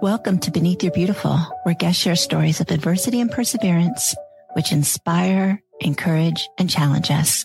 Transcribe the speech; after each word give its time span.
Welcome 0.00 0.38
to 0.40 0.52
Beneath 0.52 0.84
Your 0.84 0.92
Beautiful, 0.92 1.36
where 1.64 1.74
guests 1.74 2.00
share 2.00 2.14
stories 2.14 2.60
of 2.60 2.70
adversity 2.70 3.20
and 3.20 3.32
perseverance, 3.32 4.14
which 4.52 4.70
inspire, 4.70 5.60
encourage, 5.80 6.48
and 6.56 6.70
challenge 6.70 7.10
us. 7.10 7.44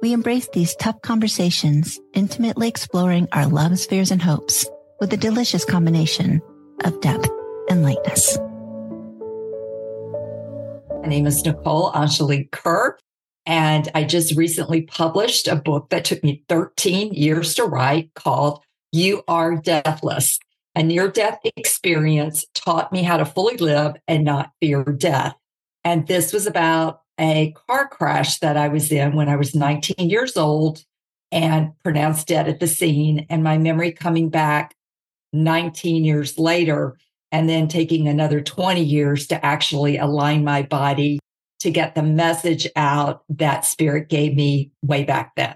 We 0.00 0.14
embrace 0.14 0.48
these 0.54 0.74
tough 0.76 1.02
conversations, 1.02 2.00
intimately 2.14 2.68
exploring 2.68 3.28
our 3.32 3.46
loves, 3.46 3.84
fears, 3.84 4.10
and 4.10 4.22
hopes 4.22 4.64
with 5.00 5.12
a 5.12 5.18
delicious 5.18 5.66
combination 5.66 6.40
of 6.84 6.98
depth 7.02 7.28
and 7.68 7.82
lightness. 7.82 8.38
My 11.02 11.08
name 11.08 11.26
is 11.26 11.44
Nicole 11.44 11.94
Angelique 11.94 12.52
Kerr, 12.52 12.96
and 13.44 13.90
I 13.94 14.04
just 14.04 14.34
recently 14.34 14.80
published 14.80 15.46
a 15.46 15.56
book 15.56 15.90
that 15.90 16.06
took 16.06 16.24
me 16.24 16.42
13 16.48 17.12
years 17.12 17.54
to 17.56 17.64
write 17.64 18.14
called 18.14 18.64
You 18.92 19.24
Are 19.28 19.56
Deathless 19.56 20.38
a 20.76 20.82
near 20.82 21.08
death 21.08 21.40
experience 21.56 22.44
taught 22.54 22.92
me 22.92 23.02
how 23.02 23.16
to 23.16 23.24
fully 23.24 23.56
live 23.56 23.96
and 24.06 24.24
not 24.24 24.52
fear 24.60 24.84
death. 24.84 25.34
And 25.82 26.06
this 26.06 26.34
was 26.34 26.46
about 26.46 27.00
a 27.18 27.54
car 27.66 27.88
crash 27.88 28.38
that 28.40 28.58
I 28.58 28.68
was 28.68 28.92
in 28.92 29.16
when 29.16 29.30
I 29.30 29.36
was 29.36 29.54
19 29.54 30.10
years 30.10 30.36
old 30.36 30.84
and 31.32 31.72
pronounced 31.82 32.28
dead 32.28 32.46
at 32.46 32.60
the 32.60 32.66
scene. 32.66 33.26
And 33.30 33.42
my 33.42 33.56
memory 33.56 33.90
coming 33.90 34.28
back 34.28 34.74
19 35.32 36.04
years 36.04 36.38
later, 36.38 36.96
and 37.32 37.48
then 37.48 37.68
taking 37.68 38.06
another 38.06 38.40
20 38.40 38.82
years 38.82 39.26
to 39.28 39.44
actually 39.44 39.96
align 39.96 40.44
my 40.44 40.62
body 40.62 41.18
to 41.60 41.70
get 41.70 41.94
the 41.94 42.02
message 42.02 42.68
out 42.76 43.24
that 43.30 43.64
spirit 43.64 44.08
gave 44.08 44.36
me 44.36 44.70
way 44.82 45.04
back 45.04 45.32
then. 45.36 45.54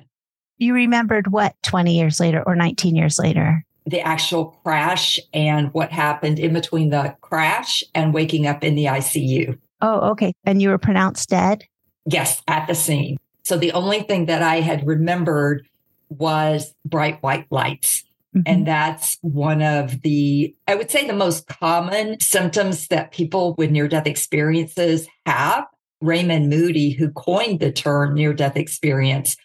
You 0.59 0.75
remembered 0.75 1.31
what 1.31 1.55
20 1.63 1.97
years 1.97 2.21
later 2.21 2.43
or 2.45 2.57
19 2.57 2.97
years 2.97 3.19
later? 3.19 3.65
The 3.87 4.01
actual 4.01 4.59
crash 4.63 5.19
and 5.33 5.73
what 5.73 5.91
happened 5.91 6.39
in 6.39 6.53
between 6.53 6.91
the 6.91 7.15
crash 7.21 7.83
and 7.95 8.15
waking 8.15 8.47
up 8.47 8.63
in 8.63 8.75
the 8.75 8.85
ICU. 8.85 9.59
Oh, 9.81 10.11
okay. 10.11 10.33
And 10.45 10.61
you 10.61 10.69
were 10.69 10.79
pronounced 10.79 11.29
dead? 11.31 11.65
Yes, 12.07 12.43
at 12.49 12.67
the 12.67 12.75
scene. 12.75 13.17
So 13.45 13.57
the 13.57 13.73
only 13.73 14.03
thing 14.03 14.27
that 14.27 14.43
I 14.43 14.61
had 14.61 14.87
remembered 14.87 15.67
was 16.09 16.75
bright 16.85 17.23
white 17.23 17.47
lights. 17.51 18.05
Mm-hmm. 18.37 18.43
And 18.47 18.67
that's 18.67 19.19
one 19.23 19.63
of 19.63 20.03
the, 20.03 20.55
I 20.69 20.75
would 20.77 20.91
say, 20.91 21.07
the 21.07 21.13
most 21.13 21.47
common 21.47 22.21
symptoms 22.21 22.89
that 22.89 23.13
people 23.13 23.55
with 23.59 23.71
near 23.71 23.89
death 23.89 24.07
experiences 24.07 25.09
have. 25.27 25.65
Raymond 26.01 26.49
Moody, 26.49 26.93
who 26.93 27.11
coined 27.11 27.61
the 27.61 27.71
term 27.71 28.15
near 28.15 28.33
death 28.33 28.57
experience, 28.57 29.37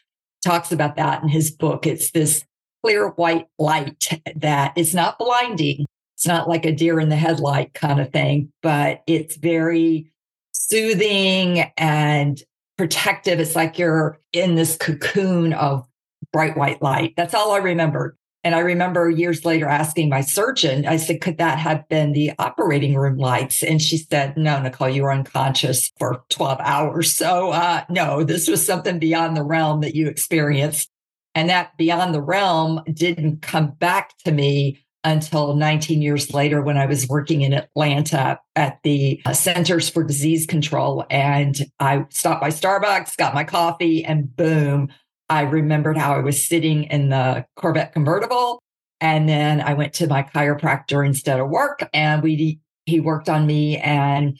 talks 0.44 0.72
about 0.72 0.96
that 0.96 1.22
in 1.22 1.30
his 1.30 1.52
book. 1.52 1.86
It's 1.86 2.12
this 2.12 2.46
clear 2.86 3.08
white 3.10 3.48
light 3.58 4.22
that 4.36 4.78
is 4.78 4.94
not 4.94 5.18
blinding. 5.18 5.86
It's 6.16 6.28
not 6.28 6.48
like 6.48 6.66
a 6.66 6.72
deer 6.72 7.00
in 7.00 7.10
the 7.10 7.16
headlight 7.16 7.74
kind 7.74 8.00
of 8.00 8.12
thing, 8.12 8.52
but 8.62 9.02
it's 9.08 9.38
very 9.38 10.12
soothing 10.52 11.62
and 11.78 12.40
protective. 12.78 13.40
It's 13.40 13.56
like 13.56 13.80
you're 13.80 14.20
in 14.34 14.54
this 14.54 14.78
cocoon 14.78 15.54
of 15.54 15.88
bright 16.32 16.56
white 16.56 16.80
light. 16.84 17.16
That's 17.18 17.34
all 17.34 17.54
I 17.54 17.58
remembered. 17.58 18.16
And 18.44 18.54
I 18.54 18.60
remember 18.60 19.10
years 19.10 19.44
later 19.44 19.66
asking 19.66 20.10
my 20.10 20.22
surgeon, 20.22 20.86
I 20.86 20.98
said, 20.98 21.22
could 21.22 21.40
that 21.40 21.58
have 21.58 21.90
been 21.90 22.14
the 22.14 22.34
operating 22.38 22.94
room 22.94 23.18
lights? 23.18 23.64
And 23.64 23.82
she 23.82 23.98
said, 23.98 24.38
no, 24.38 24.62
Nicole, 24.62 24.90
you 24.90 25.02
were 25.02 25.12
unconscious 25.12 25.92
for 25.98 26.24
12 26.30 26.60
hours. 26.62 27.12
So, 27.12 27.50
uh, 27.50 27.84
no, 27.90 28.24
this 28.24 28.48
was 28.48 28.64
something 28.64 29.00
beyond 29.00 29.36
the 29.36 29.44
realm 29.44 29.82
that 29.82 29.96
you 29.96 30.08
experienced. 30.08 30.92
And 31.36 31.50
that 31.50 31.78
beyond 31.78 32.14
the 32.14 32.22
realm 32.22 32.82
didn't 32.92 33.42
come 33.42 33.72
back 33.72 34.18
to 34.24 34.32
me 34.32 34.80
until 35.04 35.56
19 35.56 36.02
years 36.02 36.34
later 36.34 36.62
when 36.62 36.78
I 36.78 36.88
was 36.88 37.08
working 37.08 37.42
in 37.42 37.54
Atlanta 37.54 38.40
at 38.56 38.80
the 38.84 39.22
uh, 39.26 39.34
Centers 39.34 39.88
for 39.88 40.04
Disease 40.04 40.48
Control. 40.48 41.06
And 41.12 41.56
I 41.80 42.06
stopped 42.10 42.42
by 42.42 42.50
Starbucks, 42.50 43.16
got 43.16 43.36
my 43.36 43.44
coffee, 43.44 44.04
and 44.04 44.36
boom, 44.36 44.90
I 45.30 45.42
remembered 45.42 45.98
how 45.98 46.16
I 46.16 46.20
was 46.20 46.48
sitting 46.48 46.86
in 46.86 47.10
the 47.10 47.46
Corvette 47.56 47.94
convertible. 47.94 48.64
And 49.00 49.30
then 49.30 49.62
I 49.62 49.74
went 49.74 49.94
to 49.96 50.08
my 50.08 50.24
chiropractor 50.24 51.06
instead 51.06 51.40
of 51.40 51.50
work 51.50 51.88
and 51.94 52.24
we 52.24 52.60
he 52.86 53.00
worked 53.00 53.30
on 53.30 53.46
me 53.46 53.78
and 53.78 54.40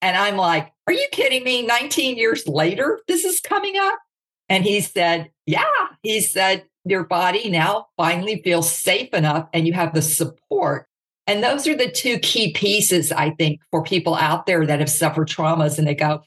and 0.00 0.16
I'm 0.16 0.36
like, 0.36 0.72
are 0.86 0.92
you 0.92 1.06
kidding 1.10 1.42
me? 1.42 1.66
19 1.66 2.16
years 2.16 2.46
later, 2.46 3.00
this 3.08 3.24
is 3.24 3.40
coming 3.40 3.76
up. 3.76 3.98
And 4.48 4.64
he 4.64 4.80
said, 4.80 5.30
Yeah, 5.46 5.64
he 6.02 6.20
said, 6.20 6.64
your 6.84 7.04
body 7.04 7.50
now 7.50 7.86
finally 7.96 8.40
feels 8.42 8.70
safe 8.70 9.12
enough 9.12 9.48
and 9.52 9.66
you 9.66 9.72
have 9.72 9.94
the 9.94 10.02
support. 10.02 10.86
And 11.26 11.42
those 11.42 11.66
are 11.66 11.76
the 11.76 11.90
two 11.90 12.18
key 12.20 12.52
pieces, 12.52 13.12
I 13.12 13.30
think, 13.30 13.60
for 13.70 13.82
people 13.82 14.14
out 14.14 14.46
there 14.46 14.64
that 14.64 14.80
have 14.80 14.90
suffered 14.90 15.28
traumas 15.28 15.78
and 15.78 15.86
they 15.86 15.94
go, 15.94 16.22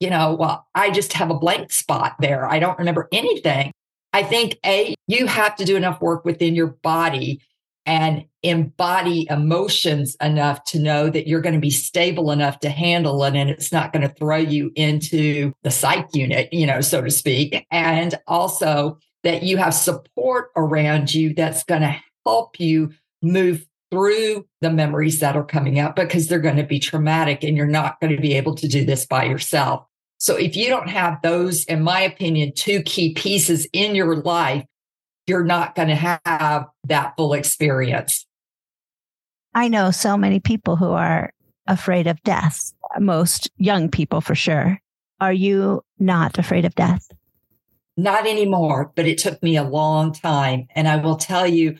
you 0.00 0.10
know, 0.10 0.34
well, 0.34 0.66
I 0.74 0.90
just 0.90 1.12
have 1.12 1.30
a 1.30 1.38
blank 1.38 1.70
spot 1.70 2.16
there. 2.18 2.50
I 2.50 2.58
don't 2.58 2.78
remember 2.78 3.08
anything. 3.12 3.70
I 4.12 4.24
think, 4.24 4.58
A, 4.66 4.94
you 5.06 5.26
have 5.26 5.54
to 5.56 5.64
do 5.64 5.76
enough 5.76 6.00
work 6.00 6.24
within 6.24 6.56
your 6.56 6.68
body 6.82 7.40
and 7.90 8.24
embody 8.44 9.26
emotions 9.28 10.16
enough 10.20 10.62
to 10.62 10.78
know 10.78 11.10
that 11.10 11.26
you're 11.26 11.40
going 11.40 11.56
to 11.56 11.60
be 11.60 11.72
stable 11.72 12.30
enough 12.30 12.60
to 12.60 12.70
handle 12.70 13.24
it 13.24 13.34
and 13.34 13.50
it's 13.50 13.72
not 13.72 13.92
going 13.92 14.08
to 14.08 14.14
throw 14.14 14.36
you 14.36 14.70
into 14.76 15.52
the 15.64 15.72
psych 15.72 16.06
unit, 16.14 16.48
you 16.52 16.68
know, 16.68 16.80
so 16.80 17.02
to 17.02 17.10
speak. 17.10 17.66
And 17.72 18.14
also 18.28 18.96
that 19.24 19.42
you 19.42 19.56
have 19.56 19.74
support 19.74 20.52
around 20.56 21.12
you 21.12 21.34
that's 21.34 21.64
going 21.64 21.82
to 21.82 22.00
help 22.24 22.60
you 22.60 22.92
move 23.22 23.66
through 23.90 24.46
the 24.60 24.70
memories 24.70 25.18
that 25.18 25.36
are 25.36 25.44
coming 25.44 25.80
up 25.80 25.96
because 25.96 26.28
they're 26.28 26.38
going 26.38 26.54
to 26.54 26.62
be 26.62 26.78
traumatic 26.78 27.42
and 27.42 27.56
you're 27.56 27.66
not 27.66 28.00
going 28.00 28.14
to 28.14 28.22
be 28.22 28.34
able 28.34 28.54
to 28.54 28.68
do 28.68 28.84
this 28.84 29.04
by 29.04 29.24
yourself. 29.24 29.84
So 30.18 30.36
if 30.36 30.54
you 30.54 30.68
don't 30.68 30.88
have 30.88 31.20
those, 31.22 31.64
in 31.64 31.82
my 31.82 32.02
opinion, 32.02 32.52
two 32.54 32.82
key 32.82 33.14
pieces 33.14 33.66
in 33.72 33.96
your 33.96 34.14
life, 34.14 34.64
you're 35.26 35.44
not 35.44 35.74
going 35.74 35.88
to 35.88 35.94
have 35.94 36.66
that 36.84 37.14
full 37.16 37.34
experience. 37.34 38.26
I 39.54 39.68
know 39.68 39.90
so 39.90 40.16
many 40.16 40.40
people 40.40 40.76
who 40.76 40.90
are 40.90 41.32
afraid 41.66 42.06
of 42.06 42.22
death, 42.22 42.72
most 42.98 43.50
young 43.56 43.88
people 43.88 44.20
for 44.20 44.34
sure. 44.34 44.80
Are 45.20 45.32
you 45.32 45.82
not 45.98 46.38
afraid 46.38 46.64
of 46.64 46.74
death? 46.74 47.08
Not 47.96 48.26
anymore, 48.26 48.92
but 48.94 49.06
it 49.06 49.18
took 49.18 49.42
me 49.42 49.56
a 49.56 49.64
long 49.64 50.12
time. 50.12 50.66
And 50.74 50.88
I 50.88 50.96
will 50.96 51.16
tell 51.16 51.46
you, 51.46 51.76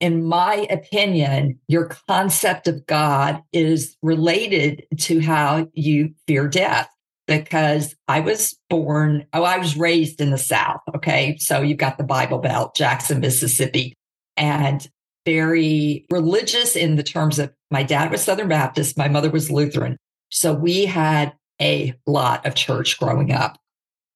in 0.00 0.24
my 0.24 0.66
opinion, 0.68 1.58
your 1.68 1.86
concept 2.08 2.68
of 2.68 2.84
God 2.86 3.40
is 3.52 3.96
related 4.02 4.84
to 4.98 5.20
how 5.20 5.68
you 5.72 6.12
fear 6.26 6.48
death 6.48 6.91
because 7.26 7.94
I 8.08 8.20
was 8.20 8.56
born, 8.68 9.26
oh, 9.32 9.44
I 9.44 9.58
was 9.58 9.76
raised 9.76 10.20
in 10.20 10.30
the 10.30 10.38
South. 10.38 10.80
Okay. 10.94 11.36
So 11.38 11.62
you've 11.62 11.78
got 11.78 11.98
the 11.98 12.04
Bible 12.04 12.38
Belt, 12.38 12.74
Jackson, 12.74 13.20
Mississippi, 13.20 13.94
and 14.36 14.86
very 15.24 16.04
religious 16.10 16.74
in 16.74 16.96
the 16.96 17.02
terms 17.02 17.38
of 17.38 17.52
my 17.70 17.82
dad 17.82 18.10
was 18.10 18.22
Southern 18.22 18.48
Baptist, 18.48 18.98
my 18.98 19.08
mother 19.08 19.30
was 19.30 19.50
Lutheran. 19.50 19.96
So 20.30 20.52
we 20.52 20.84
had 20.84 21.32
a 21.60 21.94
lot 22.06 22.44
of 22.44 22.54
church 22.54 22.98
growing 22.98 23.32
up. 23.32 23.58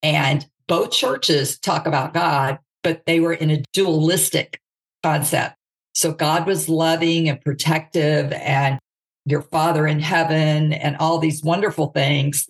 And 0.03 0.47
both 0.67 0.91
churches 0.91 1.59
talk 1.59 1.87
about 1.87 2.13
God, 2.13 2.59
but 2.83 3.07
they 3.07 3.21
were 3.21 3.33
in 3.33 3.51
a 3.51 3.63
dualistic 3.73 4.61
concept. 5.03 5.55
So 5.95 6.13
God 6.13 6.47
was 6.47 6.69
loving 6.69 7.29
and 7.29 7.41
protective 7.41 8.33
and 8.33 8.79
your 9.25 9.43
father 9.43 9.87
in 9.87 10.01
heaven 10.01 10.73
and 10.73 10.97
all 10.99 11.19
these 11.19 11.43
wonderful 11.43 11.89
things. 11.89 12.47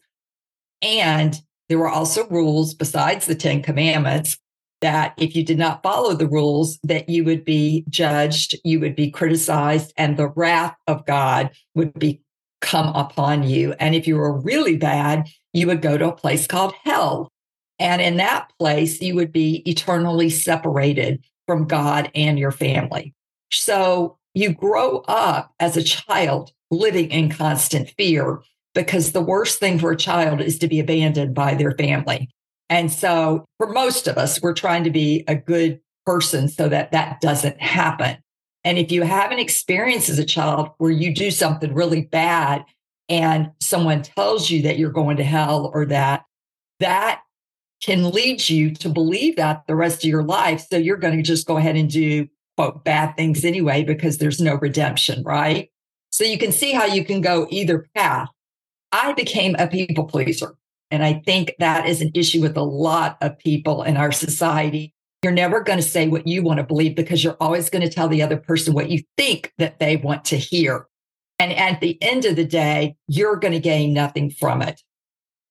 And 0.83 1.41
there 1.69 1.79
were 1.79 1.89
also 1.89 2.27
rules 2.29 2.75
besides 2.75 3.27
the 3.27 3.35
10 3.35 3.63
commandments 3.63 4.39
that 4.81 5.15
if 5.17 5.35
you 5.35 5.45
did 5.45 5.59
not 5.59 5.83
follow 5.83 6.15
the 6.15 6.29
rules 6.29 6.79
that 6.85 7.09
you 7.09 7.25
would 7.25 7.45
be 7.45 7.85
judged, 7.89 8.57
you 8.63 8.79
would 8.81 8.95
be 8.95 9.11
criticized 9.11 9.93
and 9.97 10.17
the 10.17 10.29
wrath 10.29 10.77
of 10.87 11.07
God 11.07 11.51
would 11.75 11.95
be 11.99 12.21
come 12.61 12.89
upon 12.95 13.43
you. 13.43 13.75
And 13.79 13.95
if 13.95 14.07
you 14.07 14.17
were 14.17 14.39
really 14.39 14.77
bad, 14.77 15.29
you 15.53 15.67
would 15.67 15.83
go 15.83 15.97
to 15.97 16.09
a 16.09 16.17
place 16.17 16.47
called 16.47 16.75
hell. 16.85 17.31
And 17.79 18.01
in 18.01 18.17
that 18.17 18.51
place, 18.59 19.01
you 19.01 19.15
would 19.15 19.33
be 19.33 19.63
eternally 19.67 20.31
separated 20.31 21.23
from 21.47 21.67
God 21.67 22.11
and 22.15 22.39
your 22.39 22.51
family. 22.51 23.15
So 23.51 24.19
you 24.35 24.53
grow 24.53 24.99
up 25.09 25.55
as 25.61 25.77
a 25.77 25.83
child 25.83 26.53
living 26.71 27.11
in 27.11 27.31
constant 27.31 27.91
fear 27.97 28.41
because 28.77 29.11
the 29.11 29.21
worst 29.21 29.59
thing 29.59 29.79
for 29.81 29.91
a 29.91 29.97
child 29.97 30.41
is 30.41 30.59
to 30.59 30.69
be 30.69 30.79
abandoned 30.79 31.35
by 31.35 31.55
their 31.55 31.73
family. 31.73 32.29
And 32.69 32.93
so 32.93 33.45
for 33.59 33.73
most 33.73 34.07
of 34.07 34.19
us, 34.19 34.41
we're 34.41 34.55
trying 34.55 34.85
to 34.85 34.91
be 34.91 35.25
a 35.27 35.35
good 35.35 35.81
person 36.05 36.49
so 36.49 36.69
that 36.69 36.93
that 36.93 37.21
doesn't 37.21 37.61
happen. 37.61 38.19
And 38.65 38.79
if 38.79 38.93
you 38.93 39.03
have 39.03 39.31
an 39.31 39.39
experience 39.39 40.09
as 40.09 40.19
a 40.19 40.25
child 40.25 40.71
where 40.79 40.91
you 40.91 41.15
do 41.15 41.31
something 41.31 41.73
really 41.73 42.03
bad 42.03 42.65
and 43.09 43.51
someone 43.61 44.03
tells 44.03 44.51
you 44.51 44.63
that 44.63 44.79
you're 44.79 44.91
going 44.91 45.17
to 45.17 45.25
hell 45.25 45.71
or 45.73 45.87
that, 45.87 46.25
that 46.81 47.23
can 47.83 48.11
lead 48.11 48.49
you 48.49 48.75
to 48.75 48.89
believe 48.89 49.37
that 49.37 49.67
the 49.67 49.77
rest 49.77 50.05
of 50.05 50.11
your 50.11 50.25
life. 50.25 50.67
So 50.71 50.77
you're 50.77 50.97
going 50.97 51.17
to 51.17 51.23
just 51.23 51.47
go 51.47 51.57
ahead 51.57 51.77
and 51.77 51.89
do 51.89 52.29
quote 52.57 52.85
bad 52.85 53.17
things 53.17 53.45
anyway 53.45 53.85
because 53.85 54.19
there's 54.19 54.41
no 54.41 54.57
redemption, 54.57 55.23
right? 55.23 55.71
So 56.11 56.25
you 56.25 56.39
can 56.39 56.53
see 56.53 56.73
how 56.73 56.87
you 56.87 57.05
can 57.05 57.21
go 57.21 57.47
either 57.51 57.87
path. 57.95 58.29
I 58.97 59.13
became 59.13 59.55
a 59.59 59.69
people 59.69 60.05
pleaser. 60.05 60.55
And 60.91 61.05
I 61.05 61.23
think 61.27 61.55
that 61.59 61.87
is 61.87 62.01
an 62.01 62.13
issue 62.15 62.41
with 62.41 62.57
a 62.57 62.63
lot 62.63 63.19
of 63.21 63.39
people 63.39 63.83
in 63.83 63.99
our 63.99 64.11
society. 64.11 64.95
You're 65.23 65.33
never 65.33 65.61
going 65.61 65.79
to 65.79 65.85
say 65.85 66.09
what 66.09 66.27
you 66.27 66.43
want 66.43 66.59
to 66.59 66.65
believe 66.65 66.95
because 66.95 67.23
you're 67.23 67.37
always 67.39 67.69
going 67.69 67.87
to 67.87 67.93
tell 67.93 68.09
the 68.09 68.23
other 68.23 68.39
person 68.39 68.73
what 68.73 68.89
you 68.89 69.03
think 69.17 69.53
that 69.59 69.81
they 69.81 69.97
want 69.97 70.25
to 70.27 70.37
hear. 70.37 70.87
And 71.39 71.53
at 71.53 71.81
the 71.81 72.03
end 72.03 72.25
of 72.25 72.37
the 72.37 72.45
day, 72.47 72.97
you're 73.07 73.37
going 73.37 73.53
to 73.53 73.61
gain 73.61 73.93
nothing 73.93 74.31
from 74.31 74.63
it. 74.63 74.81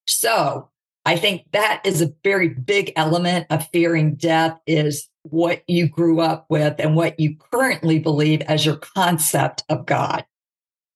So 0.08 0.70
I 1.06 1.16
think 1.16 1.44
that 1.52 1.82
is 1.86 2.02
a 2.02 2.14
very 2.24 2.50
big 2.50 2.94
element 2.96 3.46
of 3.52 3.68
fearing 3.70 4.16
death 4.16 4.58
is 4.66 5.08
what 5.22 5.64
you 5.68 5.88
grew 5.88 6.20
up 6.20 6.48
with 6.50 6.80
and 6.80 6.96
what 6.96 7.20
you 7.20 7.36
currently 7.52 8.00
believe 8.00 8.42
as 8.42 8.66
your 8.66 8.78
concept 8.78 9.64
of 9.70 9.86
God. 9.86 10.26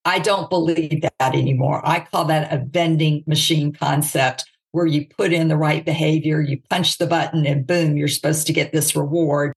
I 0.05 0.19
don't 0.19 0.49
believe 0.49 1.01
that 1.01 1.35
anymore. 1.35 1.81
I 1.83 1.99
call 1.99 2.25
that 2.25 2.51
a 2.51 2.63
vending 2.63 3.23
machine 3.27 3.73
concept 3.73 4.45
where 4.71 4.85
you 4.85 5.07
put 5.07 5.33
in 5.33 5.47
the 5.47 5.57
right 5.57 5.83
behavior, 5.83 6.41
you 6.41 6.61
punch 6.69 6.97
the 6.97 7.07
button, 7.07 7.45
and 7.45 7.65
boom, 7.65 7.97
you're 7.97 8.07
supposed 8.07 8.47
to 8.47 8.53
get 8.53 8.71
this 8.71 8.95
reward. 8.95 9.53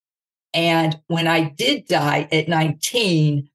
And 0.55 0.99
when 1.06 1.27
I 1.27 1.50
did 1.50 1.87
die 1.87 2.29
at 2.33 2.49
19, 2.49 3.49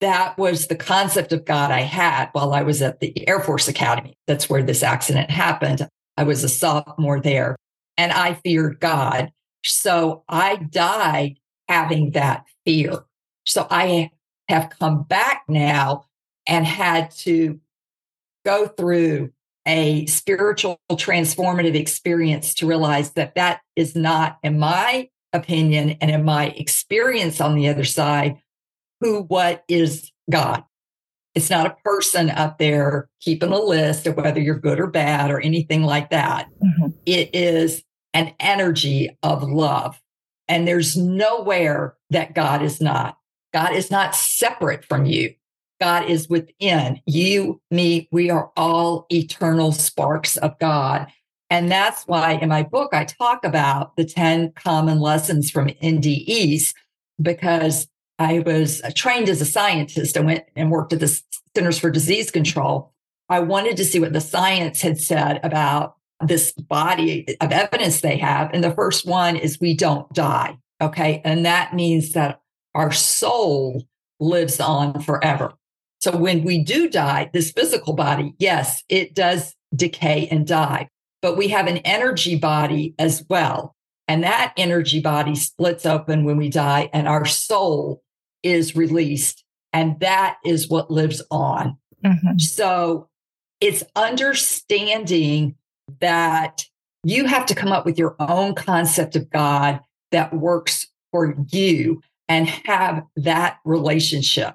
that 0.00 0.36
was 0.36 0.66
the 0.66 0.76
concept 0.76 1.32
of 1.32 1.44
God 1.44 1.70
I 1.70 1.80
had 1.80 2.28
while 2.32 2.52
I 2.52 2.62
was 2.62 2.82
at 2.82 3.00
the 3.00 3.26
Air 3.28 3.40
Force 3.40 3.68
Academy. 3.68 4.16
That's 4.26 4.50
where 4.50 4.62
this 4.62 4.82
accident 4.82 5.30
happened. 5.30 5.88
I 6.16 6.24
was 6.24 6.44
a 6.44 6.48
sophomore 6.48 7.20
there 7.20 7.56
and 7.96 8.12
I 8.12 8.34
feared 8.34 8.80
God. 8.80 9.32
So 9.64 10.24
I 10.28 10.56
died 10.56 11.38
having 11.68 12.10
that 12.10 12.44
fear. 12.64 13.04
So 13.46 13.66
I 13.70 14.10
have 14.48 14.70
come 14.78 15.04
back 15.04 15.44
now 15.48 16.04
and 16.46 16.66
had 16.66 17.10
to 17.10 17.60
go 18.44 18.68
through 18.68 19.32
a 19.66 20.04
spiritual 20.06 20.78
transformative 20.92 21.74
experience 21.74 22.54
to 22.54 22.66
realize 22.66 23.12
that 23.12 23.34
that 23.34 23.60
is 23.76 23.96
not, 23.96 24.38
in 24.42 24.58
my 24.58 25.08
opinion 25.32 25.96
and 26.00 26.10
in 26.10 26.24
my 26.24 26.48
experience 26.50 27.40
on 27.40 27.54
the 27.54 27.68
other 27.68 27.84
side, 27.84 28.36
who, 29.00 29.22
what 29.22 29.64
is 29.68 30.12
God. 30.30 30.64
It's 31.34 31.50
not 31.50 31.66
a 31.66 31.76
person 31.84 32.30
up 32.30 32.58
there 32.58 33.08
keeping 33.20 33.50
a 33.50 33.58
list 33.58 34.06
of 34.06 34.16
whether 34.16 34.40
you're 34.40 34.58
good 34.58 34.78
or 34.78 34.86
bad 34.86 35.30
or 35.30 35.40
anything 35.40 35.82
like 35.82 36.10
that. 36.10 36.48
Mm-hmm. 36.62 36.90
It 37.06 37.34
is 37.34 37.82
an 38.12 38.34
energy 38.38 39.16
of 39.22 39.42
love. 39.42 40.00
And 40.46 40.68
there's 40.68 40.96
nowhere 40.96 41.96
that 42.10 42.34
God 42.34 42.62
is 42.62 42.80
not. 42.80 43.18
God 43.52 43.74
is 43.74 43.90
not 43.90 44.14
separate 44.14 44.84
from 44.84 45.06
you. 45.06 45.34
God 45.80 46.08
is 46.08 46.28
within 46.28 47.00
you, 47.06 47.60
me. 47.70 48.08
We 48.12 48.30
are 48.30 48.50
all 48.56 49.06
eternal 49.12 49.72
sparks 49.72 50.36
of 50.36 50.58
God. 50.58 51.08
And 51.50 51.70
that's 51.70 52.04
why 52.04 52.32
in 52.32 52.48
my 52.48 52.62
book, 52.62 52.94
I 52.94 53.04
talk 53.04 53.44
about 53.44 53.96
the 53.96 54.04
10 54.04 54.52
common 54.52 54.98
lessons 55.00 55.50
from 55.50 55.68
NDEs, 55.68 56.74
because 57.20 57.86
I 58.18 58.40
was 58.40 58.82
trained 58.94 59.28
as 59.28 59.40
a 59.40 59.46
scientist. 59.46 60.16
I 60.16 60.20
went 60.20 60.44
and 60.56 60.70
worked 60.70 60.92
at 60.92 61.00
the 61.00 61.20
Centers 61.54 61.78
for 61.78 61.90
Disease 61.90 62.30
Control. 62.30 62.92
I 63.28 63.40
wanted 63.40 63.76
to 63.76 63.84
see 63.84 64.00
what 64.00 64.12
the 64.12 64.20
science 64.20 64.80
had 64.80 65.00
said 65.00 65.40
about 65.42 65.96
this 66.24 66.52
body 66.52 67.36
of 67.40 67.52
evidence 67.52 68.00
they 68.00 68.16
have. 68.18 68.50
And 68.52 68.62
the 68.62 68.74
first 68.74 69.06
one 69.06 69.36
is 69.36 69.60
we 69.60 69.74
don't 69.74 70.12
die. 70.12 70.56
Okay. 70.80 71.20
And 71.24 71.44
that 71.44 71.74
means 71.74 72.12
that 72.12 72.40
our 72.74 72.92
soul 72.92 73.84
lives 74.20 74.60
on 74.60 75.00
forever. 75.02 75.52
So 76.04 76.14
when 76.14 76.44
we 76.44 76.62
do 76.62 76.90
die, 76.90 77.30
this 77.32 77.50
physical 77.50 77.94
body, 77.94 78.34
yes, 78.38 78.84
it 78.90 79.14
does 79.14 79.54
decay 79.74 80.28
and 80.30 80.46
die, 80.46 80.90
but 81.22 81.38
we 81.38 81.48
have 81.48 81.66
an 81.66 81.78
energy 81.78 82.36
body 82.36 82.94
as 82.98 83.24
well. 83.30 83.74
And 84.06 84.22
that 84.22 84.52
energy 84.58 85.00
body 85.00 85.34
splits 85.34 85.86
open 85.86 86.24
when 86.24 86.36
we 86.36 86.50
die, 86.50 86.90
and 86.92 87.08
our 87.08 87.24
soul 87.24 88.02
is 88.42 88.76
released. 88.76 89.44
And 89.72 89.98
that 90.00 90.36
is 90.44 90.68
what 90.68 90.90
lives 90.90 91.22
on. 91.30 91.78
Mm-hmm. 92.04 92.36
So 92.36 93.08
it's 93.62 93.82
understanding 93.96 95.54
that 96.02 96.66
you 97.02 97.24
have 97.24 97.46
to 97.46 97.54
come 97.54 97.72
up 97.72 97.86
with 97.86 97.96
your 97.96 98.14
own 98.18 98.54
concept 98.54 99.16
of 99.16 99.30
God 99.30 99.80
that 100.10 100.34
works 100.34 100.86
for 101.12 101.34
you 101.48 102.02
and 102.28 102.46
have 102.46 103.04
that 103.16 103.56
relationship. 103.64 104.54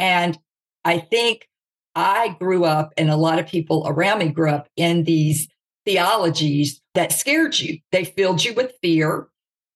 And 0.00 0.36
I 0.84 0.98
think 0.98 1.48
I 1.94 2.36
grew 2.40 2.64
up, 2.64 2.92
and 2.96 3.10
a 3.10 3.16
lot 3.16 3.38
of 3.38 3.46
people 3.46 3.84
around 3.86 4.18
me 4.18 4.28
grew 4.28 4.50
up 4.50 4.68
in 4.76 5.04
these 5.04 5.48
theologies 5.84 6.80
that 6.94 7.12
scared 7.12 7.58
you. 7.58 7.78
They 7.92 8.04
filled 8.04 8.44
you 8.44 8.54
with 8.54 8.72
fear. 8.82 9.28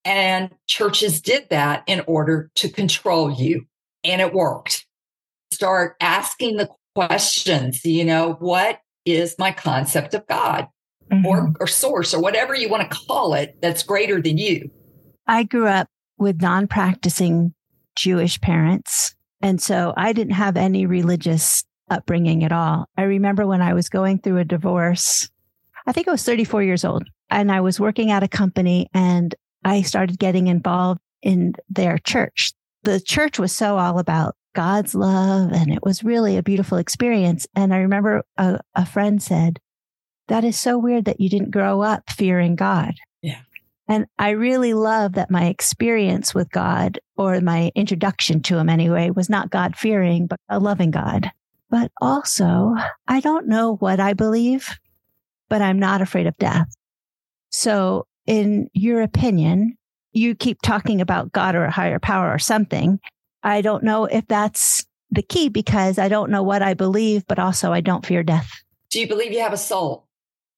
And 0.05 0.51
churches 0.67 1.21
did 1.21 1.49
that 1.51 1.85
in 1.87 2.03
order 2.07 2.51
to 2.57 2.69
control 2.69 3.31
you. 3.31 3.67
And 4.05 4.21
it 4.21 4.33
worked. 4.33 4.87
Start 5.53 5.97
asking 6.01 6.57
the 6.57 6.71
questions, 6.95 7.85
you 7.85 8.05
know, 8.05 8.35
what 8.39 8.81
is 9.05 9.35
my 9.39 9.53
concept 9.53 10.15
of 10.15 10.27
God 10.27 10.69
mm-hmm. 11.11 11.27
or, 11.27 11.53
or 11.61 11.67
source 11.67 12.15
or 12.15 12.21
whatever 12.21 12.55
you 12.55 12.69
want 12.69 12.91
to 12.91 12.97
call 13.07 13.35
it 13.35 13.57
that's 13.61 13.83
greater 13.83 14.21
than 14.21 14.39
you? 14.39 14.71
I 15.27 15.43
grew 15.43 15.67
up 15.67 15.89
with 16.17 16.41
non 16.41 16.69
practicing 16.69 17.55
Jewish 17.97 18.41
parents. 18.41 19.15
And 19.41 19.61
so 19.61 19.95
I 19.97 20.13
didn't 20.13 20.35
have 20.35 20.57
any 20.57 20.87
religious 20.87 21.65
upbringing 21.91 22.45
at 22.45 22.53
all. 22.53 22.87
I 22.97 23.03
remember 23.03 23.47
when 23.47 23.63
I 23.63 23.75
was 23.75 23.89
going 23.89 24.19
through 24.19 24.39
a 24.39 24.45
divorce, 24.45 25.31
I 25.87 25.93
think 25.93 26.09
I 26.09 26.13
was 26.13 26.25
34 26.25 26.63
years 26.63 26.85
old 26.85 27.05
and 27.31 27.51
I 27.51 27.61
was 27.61 27.81
working 27.81 28.11
at 28.11 28.23
a 28.23 28.29
company 28.29 28.89
and 28.93 29.35
I 29.65 29.83
started 29.83 30.19
getting 30.19 30.49
involved 30.49 31.01
in 31.23 31.55
their 31.69 31.99
church. 31.99 32.53
The 32.83 33.01
church 33.01 33.39
was 33.39 33.53
so 33.53 33.79
all 33.79 33.99
about 33.99 34.37
God's 34.55 34.95
love, 34.95 35.53
and 35.53 35.73
it 35.73 35.81
was 35.83 36.03
really 36.03 36.37
a 36.37 36.43
beautiful 36.43 36.79
experience. 36.79 37.47
And 37.55 37.75
I 37.75 37.79
remember 37.79 38.25
a, 38.37 38.61
a 38.75 38.87
friend 38.87 39.23
said, 39.23 39.61
That 40.29 40.45
is 40.45 40.59
so 40.59 40.79
weird 40.79 41.05
that 41.05 41.21
you 41.21 41.29
didn't 41.29 41.51
grow 41.51 41.83
up 41.83 42.11
fearing 42.11 42.57
God. 42.57 42.95
And 43.89 44.07
I 44.19 44.31
really 44.31 44.75
love 44.75 45.15
that 45.15 45.31
my 45.31 45.47
experience 45.47 46.35
with 46.35 46.51
God, 46.51 47.01
or 47.17 47.41
my 47.41 47.73
introduction 47.75 48.43
to 48.43 48.59
Him 48.59 48.69
anyway, 48.69 49.11
was 49.11 49.31
not 49.31 49.51
God 49.51 49.77
fearing, 49.77 50.27
but 50.27 50.39
a 50.49 50.59
loving 50.59 50.91
God. 50.91 51.31
But 51.71 51.91
also, 52.01 52.75
I 53.07 53.21
don't 53.21 53.49
know 53.49 53.77
what 53.77 53.99
I 54.01 54.13
believe, 54.13 54.69
but 55.49 55.63
I'm 55.63 55.79
not 55.79 56.03
afraid 56.03 56.27
of 56.27 56.37
death. 56.37 56.69
So 57.51 58.07
in 58.27 58.69
your 58.75 59.01
opinion, 59.01 59.77
you 60.13 60.35
keep 60.35 60.61
talking 60.63 61.01
about 61.01 61.33
God 61.33 61.55
or 61.55 61.65
a 61.65 61.71
higher 61.71 61.99
power 61.99 62.33
or 62.33 62.39
something. 62.39 63.01
I 63.43 63.63
don't 63.63 63.85
know 63.85 64.05
if 64.05 64.27
that's 64.27 64.85
the 65.11 65.23
key 65.23 65.49
because 65.49 65.99
I 65.99 66.09
don't 66.09 66.31
know 66.31 66.43
what 66.43 66.63
I 66.63 66.75
believe, 66.75 67.27
but 67.27 67.39
also 67.39 67.73
I 67.73 67.81
don't 67.81 68.05
fear 68.05 68.23
death. 68.23 68.51
Do 68.91 69.01
you 69.01 69.09
believe 69.09 69.33
you 69.33 69.41
have 69.41 69.53
a 69.53 69.59
soul? 69.59 70.07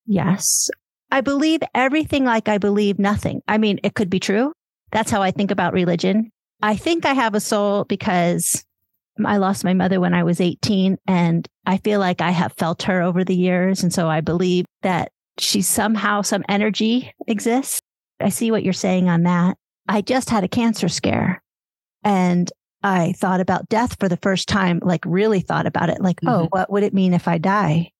Yes. 0.07 0.71
I 1.11 1.21
believe 1.21 1.61
everything 1.75 2.25
like 2.25 2.49
I 2.49 2.59
believe 2.59 2.99
nothing. 2.99 3.43
I 3.49 3.59
mean, 3.59 3.81
it 3.83 3.95
could 3.95 4.11
be 4.11 4.21
true. 4.21 4.53
That's 4.93 5.11
how 5.11 5.23
I 5.23 5.31
think 5.31 5.51
about 5.51 5.73
religion. 5.73 6.31
I 6.63 6.77
think 6.77 7.05
I 7.05 7.15
have 7.15 7.35
a 7.35 7.41
soul 7.41 7.85
because 7.85 8.65
I 9.25 9.39
lost 9.39 9.65
my 9.65 9.75
mother 9.75 10.01
when 10.01 10.15
I 10.15 10.23
was 10.23 10.41
18 10.41 10.99
and 11.07 11.49
I 11.67 11.79
feel 11.79 12.01
like 12.01 12.21
I 12.21 12.31
have 12.31 12.53
felt 12.53 12.85
her 12.85 13.03
over 13.03 13.25
the 13.25 13.35
years. 13.35 13.83
And 13.83 13.93
so 13.93 14.09
I 14.09 14.21
believe 14.21 14.67
that 14.83 15.13
she 15.39 15.63
somehow, 15.63 16.23
some 16.23 16.45
energy 16.49 17.13
exists. 17.27 17.81
I 18.21 18.29
see 18.29 18.51
what 18.51 18.63
you're 18.63 18.73
saying 18.73 19.09
on 19.09 19.23
that. 19.25 19.57
I 19.89 20.03
just 20.03 20.31
had 20.31 20.45
a 20.45 20.49
cancer 20.49 20.89
scare 20.89 21.43
and 22.05 22.51
I 22.83 23.13
thought 23.13 23.41
about 23.41 23.69
death 23.69 23.97
for 23.99 24.09
the 24.09 24.19
first 24.19 24.49
time, 24.49 24.81
like 24.83 25.05
really 25.05 25.41
thought 25.41 25.67
about 25.67 25.91
it. 25.91 26.01
Like, 26.01 26.21
oh, 26.25 26.27
mm-hmm. 26.27 26.43
oh, 26.45 26.49
what 26.51 26.71
would 26.71 26.83
it 26.83 26.95
mean 26.95 27.15
if 27.15 27.29
I 27.29 27.39
die? 27.39 27.93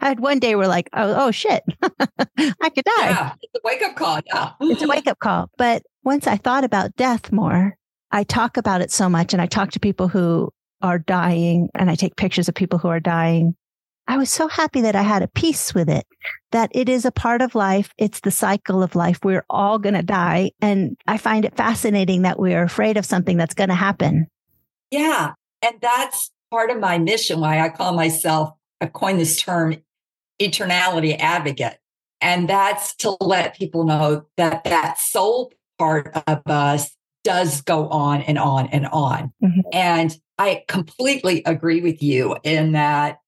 I 0.00 0.08
had 0.08 0.20
one 0.20 0.38
day 0.38 0.54
where 0.54 0.68
like, 0.68 0.90
oh, 0.92 1.26
oh 1.26 1.30
shit, 1.30 1.62
I 1.82 2.70
could 2.70 2.84
die. 2.84 3.10
Yeah, 3.10 3.32
it's 3.40 3.54
a 3.54 3.60
wake 3.64 3.82
up 3.82 3.96
call. 3.96 4.20
Yeah. 4.26 4.52
it's 4.60 4.82
a 4.82 4.88
wake 4.88 5.06
up 5.06 5.18
call. 5.18 5.50
But 5.56 5.82
once 6.04 6.26
I 6.26 6.36
thought 6.36 6.64
about 6.64 6.96
death 6.96 7.32
more, 7.32 7.76
I 8.10 8.24
talk 8.24 8.56
about 8.56 8.80
it 8.80 8.90
so 8.90 9.08
much 9.08 9.32
and 9.32 9.42
I 9.42 9.46
talk 9.46 9.70
to 9.72 9.80
people 9.80 10.08
who 10.08 10.52
are 10.82 10.98
dying 10.98 11.68
and 11.74 11.90
I 11.90 11.94
take 11.94 12.16
pictures 12.16 12.48
of 12.48 12.54
people 12.54 12.78
who 12.78 12.88
are 12.88 13.00
dying. 13.00 13.56
I 14.08 14.18
was 14.18 14.30
so 14.30 14.46
happy 14.46 14.82
that 14.82 14.94
I 14.94 15.02
had 15.02 15.22
a 15.22 15.28
peace 15.28 15.74
with 15.74 15.88
it, 15.88 16.06
that 16.52 16.70
it 16.72 16.88
is 16.88 17.04
a 17.04 17.10
part 17.10 17.42
of 17.42 17.56
life. 17.56 17.92
It's 17.98 18.20
the 18.20 18.30
cycle 18.30 18.82
of 18.82 18.94
life. 18.94 19.18
We're 19.24 19.44
all 19.50 19.78
going 19.78 19.96
to 19.96 20.02
die. 20.02 20.52
And 20.60 20.96
I 21.08 21.18
find 21.18 21.44
it 21.44 21.56
fascinating 21.56 22.22
that 22.22 22.38
we're 22.38 22.62
afraid 22.62 22.96
of 22.96 23.04
something 23.04 23.36
that's 23.36 23.54
going 23.54 23.70
to 23.70 23.74
happen. 23.74 24.28
Yeah. 24.92 25.32
And 25.60 25.80
that's 25.80 26.30
part 26.52 26.70
of 26.70 26.78
my 26.78 26.98
mission, 26.98 27.40
why 27.40 27.60
I 27.60 27.68
call 27.68 27.94
myself, 27.94 28.52
I 28.80 28.86
coined 28.86 29.18
this 29.18 29.42
term, 29.42 29.76
eternality 30.40 31.16
advocate. 31.18 31.78
And 32.20 32.48
that's 32.48 32.94
to 32.96 33.16
let 33.20 33.56
people 33.56 33.84
know 33.84 34.26
that 34.36 34.64
that 34.64 34.98
soul 34.98 35.52
part 35.78 36.10
of 36.26 36.42
us 36.46 36.96
does 37.24 37.60
go 37.60 37.88
on 37.88 38.22
and 38.22 38.38
on 38.38 38.68
and 38.68 38.86
on. 38.86 39.32
Mm-hmm. 39.42 39.60
And 39.72 40.16
I 40.38 40.64
completely 40.68 41.42
agree 41.44 41.80
with 41.80 42.02
you 42.02 42.36
in 42.44 42.72
that 42.72 43.18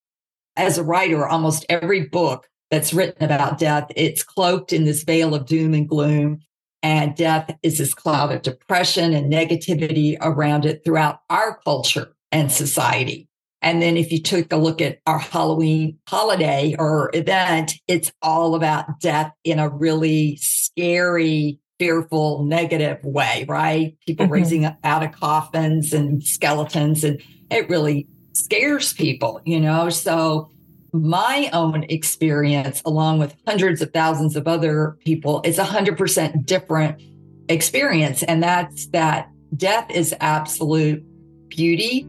as 0.57 0.79
a 0.79 0.85
writer, 0.85 1.27
almost 1.27 1.67
every 1.69 2.07
book 2.07 2.49
that's 2.71 2.93
written 2.93 3.25
about 3.25 3.59
death, 3.59 3.91
it's 3.97 4.23
cloaked 4.23 4.73
in 4.73 4.85
this 4.85 5.03
veil 5.03 5.35
of 5.35 5.47
doom 5.47 5.75
and 5.75 5.89
gloom. 5.89 6.41
And 6.83 7.17
death 7.17 7.57
is 7.63 7.79
this 7.79 7.93
cloud 7.93 8.33
of 8.33 8.43
depression 8.43 9.13
and 9.13 9.33
negativity 9.33 10.17
around 10.21 10.65
it 10.65 10.85
throughout 10.85 11.21
our 11.29 11.59
culture 11.65 12.15
and 12.31 12.53
society. 12.53 13.28
And 13.61 13.83
then 13.83 13.97
if 13.97 14.13
you 14.13 14.23
took 14.23 14.53
a 14.53 14.57
look 14.57 14.81
at 14.81 14.99
our 15.07 15.19
Halloween 15.19 15.99
holiday 16.07 16.77
or 16.79 17.11
event, 17.13 17.75
it's 17.89 18.13
all 18.23 18.55
about 18.55 19.01
death 19.01 19.33
in 19.43 19.59
a 19.59 19.69
really 19.69 20.37
scary, 20.37 21.59
fearful, 21.79 22.45
negative 22.45 22.99
way, 23.03 23.45
right? 23.49 23.97
People 24.07 24.27
mm-hmm. 24.27 24.35
raising 24.35 24.77
out 24.85 25.03
of 25.03 25.13
coffins 25.13 25.93
and 25.93 26.23
skeletons. 26.23 27.03
And 27.03 27.21
it 27.51 27.69
really 27.69 28.07
scares 28.33 28.93
people, 28.93 29.41
you 29.45 29.59
know? 29.59 29.91
So 29.91 30.51
my 30.93 31.51
own 31.53 31.85
experience, 31.89 32.81
along 32.85 33.19
with 33.19 33.35
hundreds 33.47 33.83
of 33.83 33.93
thousands 33.93 34.37
of 34.37 34.47
other 34.47 34.97
people, 35.05 35.43
is 35.45 35.59
a 35.59 35.65
hundred 35.65 35.99
percent 35.99 36.47
different 36.47 37.03
experience. 37.49 38.23
And 38.23 38.43
that's 38.43 38.87
that 38.89 39.31
death 39.57 39.91
is 39.91 40.15
absolute 40.21 41.05
beauty. 41.49 42.07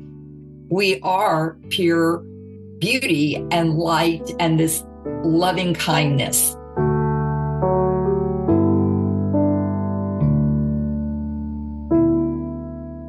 We 0.72 1.00
are 1.02 1.58
pure 1.70 2.20
beauty 2.78 3.38
and 3.50 3.74
light 3.74 4.32
and 4.40 4.60
this 4.60 4.84
loving 5.24 5.74
kindness. 5.74 6.56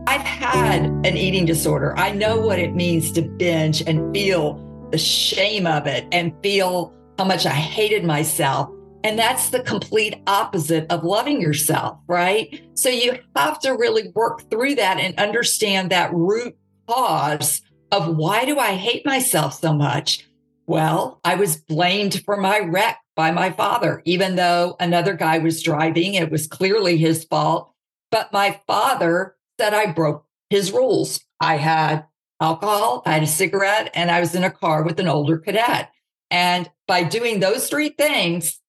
I've 0.07 0.23
had 0.23 0.85
an 1.05 1.19
eating 1.19 1.45
disorder. 1.45 1.95
I 1.99 2.13
know 2.13 2.41
what 2.41 2.59
it 2.59 2.75
means 2.75 3.13
to 3.13 3.23
binge 3.23 3.83
and 3.83 4.11
feel 4.15 4.89
the 4.91 4.97
shame 4.97 5.67
of 5.67 5.87
it 5.87 6.07
and 6.13 6.33
feel 6.43 6.95
how 7.19 7.27
much 7.27 7.45
I 7.45 7.51
hated 7.51 8.05
myself. 8.05 8.71
And 9.05 9.19
that's 9.19 9.51
the 9.51 9.63
complete 9.63 10.17
opposite 10.27 10.91
of 10.91 11.05
loving 11.05 11.43
yourself, 11.43 11.99
right? 12.07 12.63
So 12.73 12.89
you 12.89 13.19
have 13.37 13.61
to 13.61 13.73
really 13.73 14.13
work 14.15 14.49
through 14.51 14.77
that 14.77 14.99
and 14.99 15.19
understand 15.19 15.91
that 15.91 16.11
root 16.15 16.57
cause 16.91 17.63
of 17.93 18.17
why 18.17 18.45
do 18.45 18.59
I 18.59 18.73
hate 18.75 19.07
myself 19.07 19.61
so 19.61 19.73
much? 19.73 20.27
Well, 20.67 21.21
I 21.25 21.37
was 21.37 21.57
blamed 21.57 22.23
for 22.25 22.37
my 22.37 22.61
wreck 22.61 22.99
by 23.17 23.31
my 23.31 23.51
father, 23.51 24.03
even 24.05 24.37
though 24.37 24.77
another 24.81 25.15
guy 25.15 25.39
was 25.39 25.63
driving. 25.63 26.15
It 26.15 26.31
was 26.31 26.47
clearly 26.47 26.97
his 26.97 27.25
fault. 27.25 27.73
But 28.11 28.33
my 28.33 28.61
father 28.67 29.37
said 29.59 29.75
I 29.75 29.93
broke 29.93 30.25
his 30.49 30.73
rules. 30.73 31.21
I 31.41 31.57
had 31.57 32.07
alcohol, 32.41 33.03
I 33.07 33.13
had 33.13 33.23
a 33.23 33.27
cigarette, 33.27 33.91
and 33.95 34.11
I 34.11 34.21
was 34.21 34.35
in 34.35 34.45
a 34.45 34.51
car 34.51 34.83
with 34.83 34.99
an 34.99 35.09
older 35.09 35.39
cadet. 35.39 35.91
And 36.31 36.71
by 36.87 37.05
doing 37.05 37.41
those 37.41 37.69
three 37.69 37.91
things, 37.91 38.61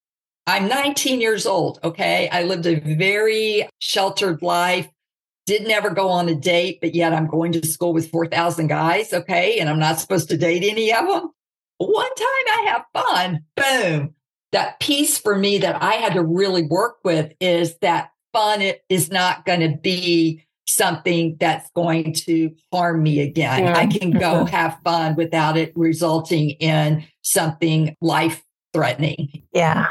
I'm 0.47 0.67
19 0.67 1.21
years 1.21 1.45
old. 1.45 1.79
Okay. 1.83 2.29
I 2.29 2.43
lived 2.43 2.65
a 2.65 2.79
very 2.79 3.67
sheltered 3.79 4.41
life, 4.41 4.89
did 5.45 5.67
never 5.67 5.89
go 5.89 6.09
on 6.09 6.29
a 6.29 6.35
date, 6.35 6.79
but 6.81 6.95
yet 6.95 7.13
I'm 7.13 7.27
going 7.27 7.51
to 7.53 7.67
school 7.67 7.93
with 7.93 8.09
4,000 8.09 8.67
guys. 8.67 9.13
Okay. 9.13 9.59
And 9.59 9.69
I'm 9.69 9.79
not 9.79 9.99
supposed 9.99 10.29
to 10.29 10.37
date 10.37 10.63
any 10.63 10.93
of 10.93 11.07
them. 11.07 11.31
One 11.77 12.15
time 12.15 12.27
I 12.27 12.65
have 12.67 13.03
fun. 13.03 13.39
Boom. 13.55 14.15
That 14.51 14.79
piece 14.79 15.17
for 15.17 15.35
me 15.35 15.57
that 15.59 15.81
I 15.81 15.93
had 15.93 16.13
to 16.13 16.23
really 16.23 16.63
work 16.63 16.97
with 17.03 17.33
is 17.39 17.77
that 17.79 18.11
fun 18.33 18.61
is 18.89 19.09
not 19.09 19.45
going 19.45 19.61
to 19.61 19.77
be 19.77 20.43
something 20.67 21.37
that's 21.39 21.69
going 21.71 22.13
to 22.13 22.51
harm 22.71 23.03
me 23.03 23.19
again. 23.19 23.63
Yeah. 23.63 23.77
I 23.77 23.87
can 23.87 24.11
go 24.11 24.45
mm-hmm. 24.45 24.55
have 24.55 24.77
fun 24.83 25.15
without 25.15 25.57
it 25.57 25.73
resulting 25.75 26.51
in 26.51 27.05
something 27.23 27.95
life 28.01 28.43
threatening. 28.73 29.43
Yeah. 29.53 29.87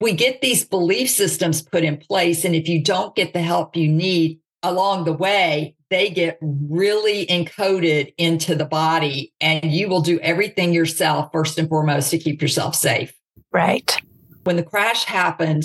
We 0.00 0.12
get 0.12 0.40
these 0.40 0.64
belief 0.64 1.10
systems 1.10 1.62
put 1.62 1.84
in 1.84 1.96
place. 1.96 2.44
And 2.44 2.54
if 2.54 2.68
you 2.68 2.82
don't 2.82 3.14
get 3.14 3.32
the 3.32 3.42
help 3.42 3.76
you 3.76 3.88
need 3.88 4.40
along 4.62 5.04
the 5.04 5.12
way, 5.12 5.74
they 5.90 6.10
get 6.10 6.38
really 6.40 7.26
encoded 7.26 8.14
into 8.16 8.54
the 8.54 8.64
body 8.64 9.32
and 9.40 9.72
you 9.72 9.88
will 9.88 10.00
do 10.00 10.18
everything 10.20 10.72
yourself, 10.72 11.30
first 11.32 11.58
and 11.58 11.68
foremost, 11.68 12.10
to 12.10 12.18
keep 12.18 12.40
yourself 12.40 12.74
safe. 12.74 13.12
Right. 13.52 13.96
When 14.44 14.56
the 14.56 14.62
crash 14.62 15.04
happened, 15.04 15.64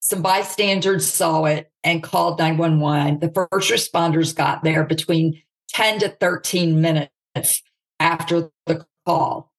some 0.00 0.22
bystanders 0.22 1.06
saw 1.06 1.44
it 1.44 1.70
and 1.84 2.02
called 2.02 2.38
911. 2.38 3.20
The 3.20 3.48
first 3.50 3.70
responders 3.70 4.34
got 4.34 4.64
there 4.64 4.84
between 4.84 5.42
10 5.70 6.00
to 6.00 6.08
13 6.08 6.80
minutes 6.80 7.62
after 8.00 8.50
the 8.66 8.86
call. 9.06 9.52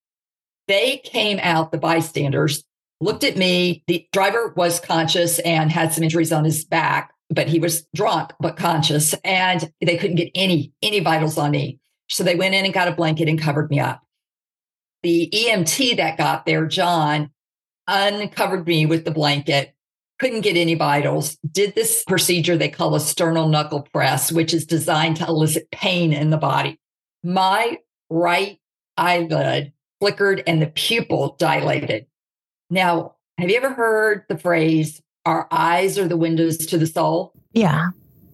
They 0.67 0.97
came 0.97 1.39
out, 1.41 1.71
the 1.71 1.77
bystanders 1.77 2.63
looked 3.01 3.23
at 3.23 3.37
me. 3.37 3.83
The 3.87 4.07
driver 4.11 4.53
was 4.55 4.79
conscious 4.79 5.39
and 5.39 5.71
had 5.71 5.93
some 5.93 6.03
injuries 6.03 6.31
on 6.31 6.45
his 6.45 6.65
back, 6.65 7.13
but 7.29 7.47
he 7.47 7.59
was 7.59 7.85
drunk 7.95 8.31
but 8.39 8.57
conscious 8.57 9.13
and 9.23 9.71
they 9.81 9.97
couldn't 9.97 10.15
get 10.15 10.31
any 10.35 10.73
any 10.81 10.99
vitals 10.99 11.37
on 11.37 11.51
me. 11.51 11.79
So 12.07 12.23
they 12.23 12.35
went 12.35 12.55
in 12.55 12.65
and 12.65 12.73
got 12.73 12.87
a 12.87 12.93
blanket 12.93 13.29
and 13.29 13.39
covered 13.39 13.69
me 13.69 13.79
up. 13.79 14.01
The 15.03 15.29
EMT 15.33 15.97
that 15.97 16.17
got 16.17 16.45
there, 16.45 16.65
John, 16.65 17.29
uncovered 17.87 18.67
me 18.67 18.85
with 18.85 19.05
the 19.05 19.11
blanket, 19.11 19.73
couldn't 20.19 20.41
get 20.41 20.57
any 20.57 20.75
vitals, 20.75 21.37
did 21.49 21.75
this 21.75 22.03
procedure 22.05 22.57
they 22.57 22.69
call 22.69 22.95
a 22.95 22.99
sternal 22.99 23.47
knuckle 23.47 23.87
press, 23.93 24.31
which 24.31 24.53
is 24.53 24.65
designed 24.65 25.17
to 25.17 25.27
elicit 25.27 25.71
pain 25.71 26.11
in 26.11 26.29
the 26.29 26.37
body. 26.37 26.79
My 27.23 27.77
right 28.09 28.59
eyelid 28.97 29.71
flickered 30.01 30.43
and 30.45 30.61
the 30.61 30.67
pupil 30.67 31.35
dilated. 31.39 32.07
Now, 32.69 33.15
have 33.37 33.49
you 33.49 33.57
ever 33.57 33.73
heard 33.73 34.25
the 34.27 34.37
phrase, 34.37 35.01
our 35.29 35.47
eyes 35.51 35.99
are 35.99 36.07
the 36.07 36.17
windows 36.17 36.57
to 36.57 36.77
the 36.79 36.87
soul? 36.87 37.33
Yeah. 37.53 37.89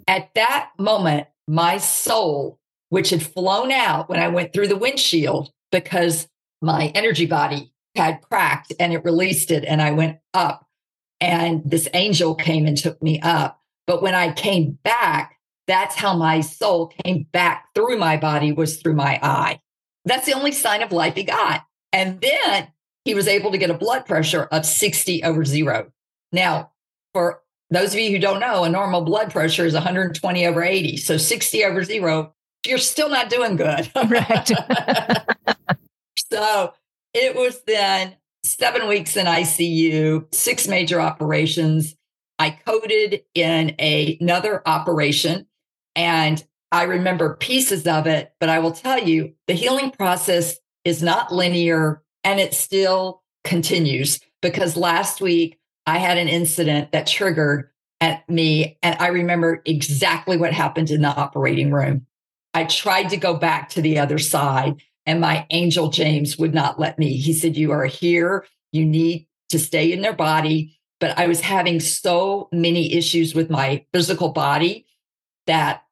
At 0.07 0.33
that 0.35 0.69
moment, 0.79 1.27
my 1.45 1.77
soul, 1.77 2.57
which 2.87 3.09
had 3.09 3.21
flown 3.21 3.69
out 3.69 4.07
when 4.07 4.19
I 4.19 4.29
went 4.29 4.53
through 4.53 4.69
the 4.69 4.77
windshield 4.77 5.51
because 5.73 6.29
my 6.61 6.93
energy 6.95 7.25
body 7.25 7.73
had 7.95 8.21
cracked 8.21 8.71
and 8.79 8.93
it 8.93 9.03
released 9.03 9.51
it 9.51 9.65
and 9.65 9.81
I 9.81 9.91
went 9.91 10.19
up 10.33 10.65
and 11.19 11.61
this 11.65 11.89
angel 11.93 12.33
came 12.33 12.65
and 12.65 12.77
took 12.77 13.01
me 13.03 13.19
up. 13.19 13.59
But 13.87 14.01
when 14.01 14.15
I 14.15 14.31
came 14.31 14.79
back, 14.83 15.37
that's 15.67 15.95
how 15.95 16.15
my 16.15 16.39
soul 16.39 16.93
came 17.03 17.23
back 17.33 17.65
through 17.75 17.97
my 17.97 18.15
body 18.15 18.53
was 18.53 18.77
through 18.77 18.95
my 18.95 19.19
eye. 19.21 19.59
That's 20.05 20.25
the 20.25 20.33
only 20.33 20.53
sign 20.53 20.81
of 20.81 20.93
life 20.93 21.15
he 21.15 21.23
got. 21.23 21.65
And 21.91 22.21
then 22.21 22.69
he 23.03 23.15
was 23.15 23.27
able 23.27 23.51
to 23.51 23.57
get 23.57 23.69
a 23.69 23.73
blood 23.73 24.05
pressure 24.05 24.43
of 24.43 24.65
60 24.65 25.23
over 25.23 25.43
zero. 25.43 25.91
Now, 26.31 26.71
for 27.15 27.41
those 27.69 27.93
of 27.93 27.99
you 28.01 28.11
who 28.11 28.19
don't 28.19 28.41
know, 28.41 28.65
a 28.65 28.69
normal 28.69 28.99
blood 28.99 29.31
pressure 29.31 29.65
is 29.65 29.73
120 29.73 30.45
over 30.45 30.61
80. 30.61 30.97
So 30.97 31.15
60 31.15 31.63
over 31.63 31.81
zero, 31.81 32.33
you're 32.67 32.77
still 32.77 33.09
not 33.09 33.29
doing 33.29 33.55
good. 33.55 33.89
Right. 34.09 34.51
so 36.17 36.73
it 37.13 37.33
was 37.37 37.61
then 37.65 38.17
seven 38.43 38.89
weeks 38.89 39.15
in 39.15 39.27
ICU, 39.27 40.35
six 40.35 40.67
major 40.67 40.99
operations. 40.99 41.95
I 42.37 42.49
coded 42.49 43.23
in 43.33 43.75
a, 43.79 44.17
another 44.19 44.61
operation 44.67 45.47
and 45.95 46.43
I 46.73 46.83
remember 46.83 47.37
pieces 47.37 47.87
of 47.87 48.07
it, 48.07 48.33
but 48.41 48.49
I 48.49 48.59
will 48.59 48.73
tell 48.73 49.01
you 49.01 49.33
the 49.47 49.53
healing 49.53 49.91
process 49.91 50.57
is 50.83 51.01
not 51.01 51.33
linear 51.33 52.03
and 52.25 52.41
it 52.41 52.53
still 52.53 53.23
continues 53.45 54.19
because 54.41 54.75
last 54.75 55.21
week 55.21 55.57
I 55.85 55.99
had 55.99 56.17
an 56.17 56.27
incident 56.27 56.91
that 56.91 57.07
triggered 57.07 57.69
at 58.01 58.27
me 58.29 58.77
and 58.81 58.97
I 58.99 59.07
remember 59.07 59.61
exactly 59.65 60.37
what 60.37 60.53
happened 60.53 60.91
in 60.91 61.01
the 61.01 61.09
operating 61.09 61.71
room. 61.71 62.05
I 62.53 62.65
tried 62.65 63.09
to 63.09 63.17
go 63.17 63.35
back 63.35 63.69
to 63.69 63.81
the 63.81 63.99
other 63.99 64.17
side 64.17 64.81
and 65.05 65.21
my 65.21 65.45
angel 65.49 65.89
James 65.89 66.37
would 66.37 66.53
not 66.53 66.79
let 66.79 66.97
me. 66.97 67.17
He 67.17 67.33
said, 67.33 67.57
You 67.57 67.71
are 67.71 67.85
here. 67.85 68.45
You 68.71 68.85
need 68.85 69.27
to 69.49 69.59
stay 69.59 69.91
in 69.91 70.01
their 70.01 70.13
body. 70.13 70.77
But 70.99 71.17
I 71.19 71.27
was 71.27 71.41
having 71.41 71.79
so 71.79 72.49
many 72.51 72.93
issues 72.93 73.35
with 73.35 73.49
my 73.49 73.85
physical 73.93 74.29
body 74.29 74.87
that 75.45 75.83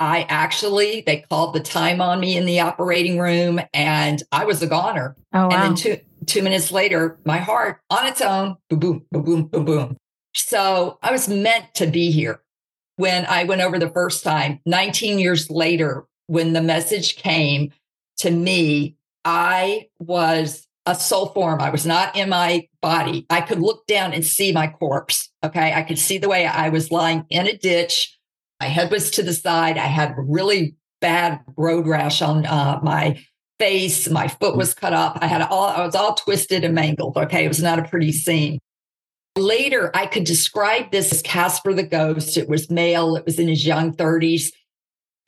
I 0.00 0.26
actually, 0.28 1.02
they 1.06 1.24
called 1.28 1.54
the 1.54 1.60
time 1.60 2.00
on 2.00 2.20
me 2.20 2.36
in 2.36 2.44
the 2.44 2.60
operating 2.60 3.18
room 3.18 3.60
and 3.72 4.22
I 4.30 4.44
was 4.44 4.62
a 4.62 4.66
goner. 4.66 5.16
Oh, 5.32 5.48
wow. 5.48 5.50
And 5.50 5.62
then 5.62 5.74
two, 5.74 5.98
two 6.28 6.42
minutes 6.42 6.70
later, 6.70 7.18
my 7.24 7.38
heart 7.38 7.80
on 7.90 8.06
its 8.06 8.20
own, 8.20 8.56
boom, 8.70 8.78
boom, 8.78 9.06
boom, 9.10 9.22
boom, 9.24 9.44
boom, 9.46 9.64
boom. 9.64 9.96
So 10.34 10.98
I 11.02 11.10
was 11.10 11.28
meant 11.28 11.74
to 11.74 11.86
be 11.86 12.10
here. 12.10 12.40
When 12.96 13.26
I 13.26 13.44
went 13.44 13.60
over 13.60 13.78
the 13.78 13.90
first 13.90 14.24
time, 14.24 14.60
19 14.66 15.18
years 15.18 15.50
later, 15.50 16.04
when 16.26 16.52
the 16.52 16.62
message 16.62 17.16
came 17.16 17.72
to 18.18 18.30
me, 18.30 18.96
I 19.24 19.88
was 19.98 20.66
a 20.86 20.94
soul 20.94 21.26
form. 21.26 21.60
I 21.60 21.70
was 21.70 21.86
not 21.86 22.16
in 22.16 22.28
my 22.30 22.66
body. 22.80 23.26
I 23.30 23.40
could 23.40 23.60
look 23.60 23.86
down 23.86 24.12
and 24.12 24.24
see 24.24 24.52
my 24.52 24.68
corpse. 24.68 25.30
Okay. 25.44 25.72
I 25.72 25.82
could 25.82 25.98
see 25.98 26.18
the 26.18 26.28
way 26.28 26.46
I 26.46 26.70
was 26.70 26.90
lying 26.90 27.24
in 27.30 27.46
a 27.46 27.56
ditch. 27.56 28.18
My 28.60 28.66
head 28.66 28.90
was 28.90 29.10
to 29.12 29.22
the 29.22 29.34
side. 29.34 29.76
I 29.76 29.86
had 29.86 30.14
really 30.16 30.76
bad 31.00 31.40
road 31.56 31.86
rash 31.86 32.22
on 32.22 32.46
uh, 32.46 32.80
my 32.82 33.22
face. 33.58 34.08
My 34.08 34.28
foot 34.28 34.56
was 34.56 34.74
cut 34.74 34.92
up. 34.92 35.18
I 35.20 35.26
had 35.26 35.42
all, 35.42 35.68
I 35.68 35.84
was 35.84 35.94
all 35.94 36.14
twisted 36.14 36.64
and 36.64 36.74
mangled. 36.74 37.16
Okay. 37.16 37.44
It 37.44 37.48
was 37.48 37.62
not 37.62 37.78
a 37.78 37.88
pretty 37.88 38.12
scene. 38.12 38.58
Later, 39.36 39.90
I 39.94 40.06
could 40.06 40.24
describe 40.24 40.90
this 40.90 41.12
as 41.12 41.22
Casper 41.22 41.72
the 41.72 41.84
Ghost. 41.84 42.36
It 42.36 42.48
was 42.48 42.70
male, 42.70 43.14
it 43.14 43.24
was 43.24 43.38
in 43.38 43.48
his 43.48 43.64
young 43.64 43.94
30s. 43.94 44.50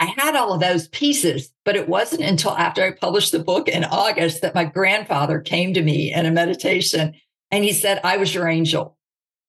I 0.00 0.06
had 0.06 0.34
all 0.34 0.54
of 0.54 0.60
those 0.60 0.88
pieces, 0.88 1.52
but 1.64 1.76
it 1.76 1.88
wasn't 1.88 2.22
until 2.22 2.56
after 2.56 2.82
I 2.82 2.92
published 2.92 3.32
the 3.32 3.38
book 3.38 3.68
in 3.68 3.84
August 3.84 4.40
that 4.42 4.54
my 4.54 4.64
grandfather 4.64 5.40
came 5.40 5.74
to 5.74 5.82
me 5.82 6.12
in 6.12 6.24
a 6.24 6.30
meditation 6.30 7.14
and 7.50 7.64
he 7.64 7.72
said, 7.72 8.00
I 8.02 8.16
was 8.16 8.34
your 8.34 8.48
angel. 8.48 8.96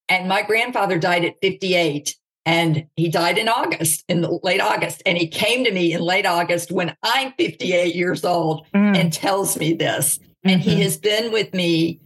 And 0.08 0.28
my 0.28 0.42
grandfather 0.42 0.98
died 0.98 1.24
at 1.24 1.40
58 1.40 2.14
and 2.44 2.86
he 2.96 3.08
died 3.08 3.38
in 3.38 3.48
August, 3.48 4.04
in 4.08 4.26
late 4.42 4.60
August. 4.60 5.02
And 5.06 5.16
he 5.16 5.28
came 5.28 5.64
to 5.64 5.72
me 5.72 5.92
in 5.92 6.00
late 6.00 6.26
August 6.26 6.72
when 6.72 6.96
I'm 7.02 7.32
58 7.32 7.94
years 7.94 8.24
old 8.24 8.66
mm. 8.74 8.96
and 8.96 9.12
tells 9.12 9.56
me 9.56 9.74
this. 9.74 10.18
Mm-hmm. 10.18 10.48
And 10.48 10.60
he 10.60 10.72
mm-hmm. 10.72 10.82
has 10.82 10.96
been 10.96 11.32
with 11.32 11.54
me 11.54 12.00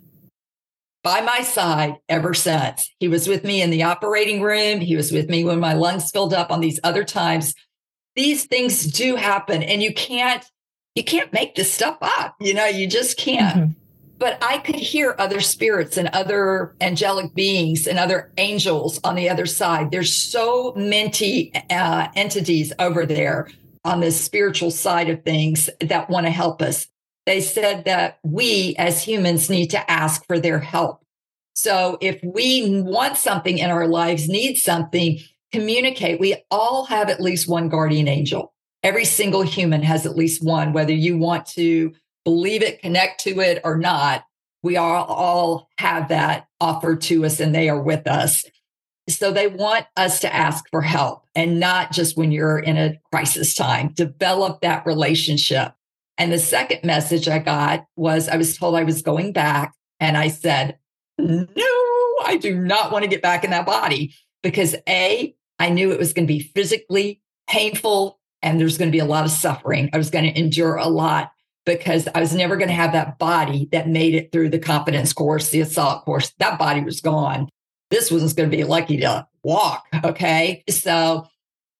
by 1.02 1.20
my 1.22 1.40
side 1.40 1.96
ever 2.08 2.34
since. 2.34 2.90
He 2.98 3.08
was 3.08 3.28
with 3.28 3.44
me 3.44 3.62
in 3.62 3.70
the 3.70 3.84
operating 3.84 4.42
room. 4.42 4.80
He 4.80 4.96
was 4.96 5.10
with 5.10 5.30
me 5.30 5.44
when 5.44 5.60
my 5.60 5.72
lungs 5.72 6.10
filled 6.10 6.34
up 6.34 6.50
on 6.50 6.60
these 6.60 6.80
other 6.84 7.04
times. 7.04 7.54
These 8.14 8.44
things 8.44 8.84
do 8.84 9.16
happen 9.16 9.62
and 9.62 9.82
you 9.82 9.94
can't 9.94 10.44
you 10.94 11.04
can't 11.04 11.32
make 11.32 11.54
this 11.54 11.70
stuff 11.70 11.98
up. 12.00 12.34
You 12.40 12.54
know, 12.54 12.66
you 12.66 12.86
just 12.86 13.18
can't. 13.18 13.56
Mm-hmm. 13.56 13.80
But 14.18 14.42
I 14.42 14.58
could 14.58 14.76
hear 14.76 15.14
other 15.18 15.40
spirits 15.40 15.96
and 15.96 16.08
other 16.08 16.74
angelic 16.80 17.34
beings 17.34 17.86
and 17.86 17.98
other 17.98 18.32
angels 18.38 18.98
on 19.04 19.14
the 19.14 19.28
other 19.28 19.46
side. 19.46 19.90
There's 19.90 20.12
so 20.12 20.72
many 20.74 21.52
uh, 21.70 22.08
entities 22.14 22.72
over 22.78 23.04
there 23.04 23.48
on 23.84 24.00
the 24.00 24.10
spiritual 24.10 24.70
side 24.70 25.10
of 25.10 25.22
things 25.22 25.68
that 25.80 26.08
want 26.08 26.26
to 26.26 26.30
help 26.30 26.62
us 26.62 26.88
they 27.26 27.40
said 27.40 27.84
that 27.84 28.18
we 28.22 28.74
as 28.78 29.02
humans 29.02 29.50
need 29.50 29.66
to 29.70 29.90
ask 29.90 30.24
for 30.26 30.38
their 30.38 30.60
help. 30.60 31.04
So 31.54 31.98
if 32.00 32.20
we 32.22 32.80
want 32.82 33.16
something 33.16 33.58
in 33.58 33.70
our 33.70 33.88
lives, 33.88 34.28
need 34.28 34.56
something, 34.56 35.18
communicate. 35.52 36.20
We 36.20 36.36
all 36.50 36.84
have 36.86 37.10
at 37.10 37.20
least 37.20 37.48
one 37.48 37.68
guardian 37.68 38.08
angel. 38.08 38.54
Every 38.82 39.04
single 39.04 39.42
human 39.42 39.82
has 39.82 40.06
at 40.06 40.16
least 40.16 40.44
one, 40.44 40.72
whether 40.72 40.92
you 40.92 41.18
want 41.18 41.46
to 41.46 41.92
believe 42.26 42.60
it, 42.60 42.82
connect 42.82 43.20
to 43.20 43.38
it 43.38 43.60
or 43.62 43.78
not. 43.78 44.24
We 44.64 44.76
all, 44.76 45.04
all 45.04 45.68
have 45.78 46.08
that 46.08 46.48
offered 46.60 47.00
to 47.02 47.24
us 47.24 47.38
and 47.38 47.54
they 47.54 47.68
are 47.68 47.80
with 47.80 48.08
us. 48.08 48.44
So 49.08 49.30
they 49.30 49.46
want 49.46 49.86
us 49.96 50.18
to 50.20 50.34
ask 50.34 50.64
for 50.70 50.82
help 50.82 51.22
and 51.36 51.60
not 51.60 51.92
just 51.92 52.16
when 52.16 52.32
you're 52.32 52.58
in 52.58 52.76
a 52.76 52.98
crisis 53.12 53.54
time. 53.54 53.92
Develop 53.94 54.60
that 54.62 54.84
relationship. 54.84 55.72
And 56.18 56.32
the 56.32 56.40
second 56.40 56.80
message 56.82 57.28
I 57.28 57.38
got 57.38 57.86
was 57.94 58.28
I 58.28 58.36
was 58.36 58.58
told 58.58 58.74
I 58.74 58.82
was 58.82 59.02
going 59.02 59.32
back. 59.32 59.72
And 60.00 60.16
I 60.16 60.26
said, 60.26 60.78
no, 61.18 61.46
I 62.24 62.36
do 62.40 62.58
not 62.58 62.90
want 62.90 63.04
to 63.04 63.08
get 63.08 63.22
back 63.22 63.44
in 63.44 63.50
that 63.50 63.66
body 63.66 64.14
because 64.42 64.74
A, 64.88 65.32
I 65.60 65.70
knew 65.70 65.92
it 65.92 65.98
was 65.98 66.12
going 66.12 66.26
to 66.26 66.32
be 66.32 66.40
physically 66.40 67.22
painful 67.48 68.18
and 68.42 68.60
there's 68.60 68.78
going 68.78 68.90
to 68.90 68.96
be 68.96 68.98
a 68.98 69.04
lot 69.04 69.24
of 69.24 69.30
suffering. 69.30 69.90
I 69.92 69.98
was 69.98 70.10
going 70.10 70.24
to 70.24 70.36
endure 70.36 70.74
a 70.74 70.88
lot 70.88 71.30
because 71.66 72.08
I 72.14 72.20
was 72.20 72.32
never 72.32 72.56
going 72.56 72.68
to 72.68 72.74
have 72.74 72.92
that 72.92 73.18
body 73.18 73.68
that 73.72 73.88
made 73.88 74.14
it 74.14 74.32
through 74.32 74.50
the 74.50 74.58
confidence 74.58 75.12
course, 75.12 75.50
the 75.50 75.60
assault 75.60 76.04
course. 76.04 76.32
That 76.38 76.58
body 76.58 76.80
was 76.80 77.00
gone. 77.00 77.48
This 77.90 78.10
was 78.10 78.32
going 78.32 78.50
to 78.50 78.56
be 78.56 78.64
lucky 78.64 78.96
to 78.98 79.26
walk. 79.42 79.84
Okay. 80.04 80.64
So 80.70 81.26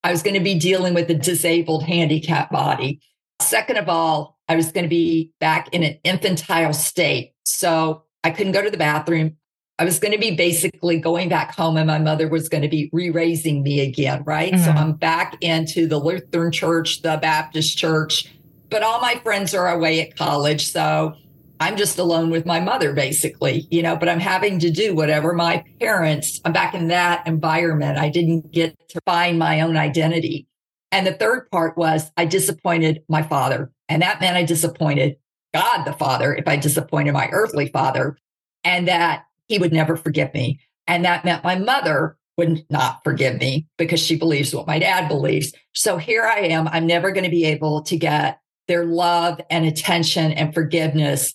I 0.04 0.10
was 0.10 0.22
going 0.22 0.34
to 0.34 0.40
be 0.40 0.58
dealing 0.58 0.92
with 0.92 1.10
a 1.10 1.14
disabled 1.14 1.84
handicap 1.84 2.50
body. 2.50 3.00
Second 3.40 3.76
of 3.76 3.88
all, 3.88 4.38
I 4.48 4.56
was 4.56 4.72
going 4.72 4.84
to 4.84 4.88
be 4.88 5.32
back 5.40 5.68
in 5.72 5.82
an 5.82 5.98
infantile 6.04 6.72
state. 6.72 7.32
So 7.44 8.04
I 8.24 8.30
couldn't 8.30 8.52
go 8.52 8.62
to 8.62 8.70
the 8.70 8.76
bathroom. 8.76 9.36
I 9.78 9.84
was 9.84 9.98
going 9.98 10.12
to 10.12 10.18
be 10.18 10.34
basically 10.34 10.98
going 10.98 11.28
back 11.28 11.54
home 11.54 11.76
and 11.76 11.86
my 11.86 11.98
mother 11.98 12.28
was 12.28 12.48
going 12.48 12.62
to 12.62 12.68
be 12.68 12.88
re 12.92 13.10
raising 13.10 13.62
me 13.62 13.80
again. 13.80 14.22
Right. 14.24 14.52
Mm-hmm. 14.52 14.64
So 14.64 14.70
I'm 14.70 14.94
back 14.94 15.36
into 15.42 15.86
the 15.86 15.98
Lutheran 15.98 16.50
church, 16.50 17.02
the 17.02 17.18
Baptist 17.20 17.76
church, 17.76 18.26
but 18.70 18.82
all 18.82 19.00
my 19.00 19.16
friends 19.16 19.54
are 19.54 19.68
away 19.68 20.00
at 20.00 20.16
college. 20.16 20.72
So 20.72 21.14
I'm 21.60 21.76
just 21.76 21.98
alone 21.98 22.30
with 22.30 22.44
my 22.44 22.60
mother, 22.60 22.92
basically, 22.92 23.66
you 23.70 23.82
know, 23.82 23.96
but 23.96 24.08
I'm 24.08 24.20
having 24.20 24.58
to 24.60 24.70
do 24.70 24.94
whatever 24.94 25.32
my 25.32 25.64
parents, 25.80 26.40
I'm 26.44 26.52
back 26.52 26.74
in 26.74 26.88
that 26.88 27.26
environment. 27.26 27.98
I 27.98 28.10
didn't 28.10 28.52
get 28.52 28.76
to 28.90 29.00
find 29.06 29.38
my 29.38 29.60
own 29.60 29.76
identity. 29.76 30.46
And 30.92 31.06
the 31.06 31.14
third 31.14 31.50
part 31.50 31.76
was 31.76 32.10
I 32.16 32.26
disappointed 32.26 33.02
my 33.08 33.22
father. 33.22 33.70
And 33.88 34.02
that 34.02 34.20
meant 34.20 34.36
I 34.36 34.44
disappointed 34.44 35.16
God 35.54 35.84
the 35.84 35.92
Father 35.92 36.34
if 36.34 36.46
I 36.46 36.56
disappointed 36.56 37.12
my 37.12 37.28
earthly 37.32 37.68
father, 37.68 38.18
and 38.64 38.86
that 38.88 39.24
he 39.48 39.58
would 39.58 39.72
never 39.72 39.96
forgive 39.96 40.34
me. 40.34 40.60
And 40.86 41.04
that 41.04 41.24
meant 41.24 41.44
my 41.44 41.56
mother 41.56 42.16
would 42.36 42.64
not 42.70 43.02
forgive 43.02 43.38
me 43.40 43.66
because 43.78 44.00
she 44.00 44.16
believes 44.16 44.54
what 44.54 44.66
my 44.66 44.78
dad 44.78 45.08
believes. 45.08 45.54
So 45.72 45.96
here 45.96 46.24
I 46.24 46.40
am. 46.40 46.68
I'm 46.68 46.86
never 46.86 47.10
going 47.10 47.24
to 47.24 47.30
be 47.30 47.46
able 47.46 47.82
to 47.84 47.96
get 47.96 48.40
their 48.68 48.84
love 48.84 49.40
and 49.50 49.64
attention 49.64 50.32
and 50.32 50.54
forgiveness, 50.54 51.34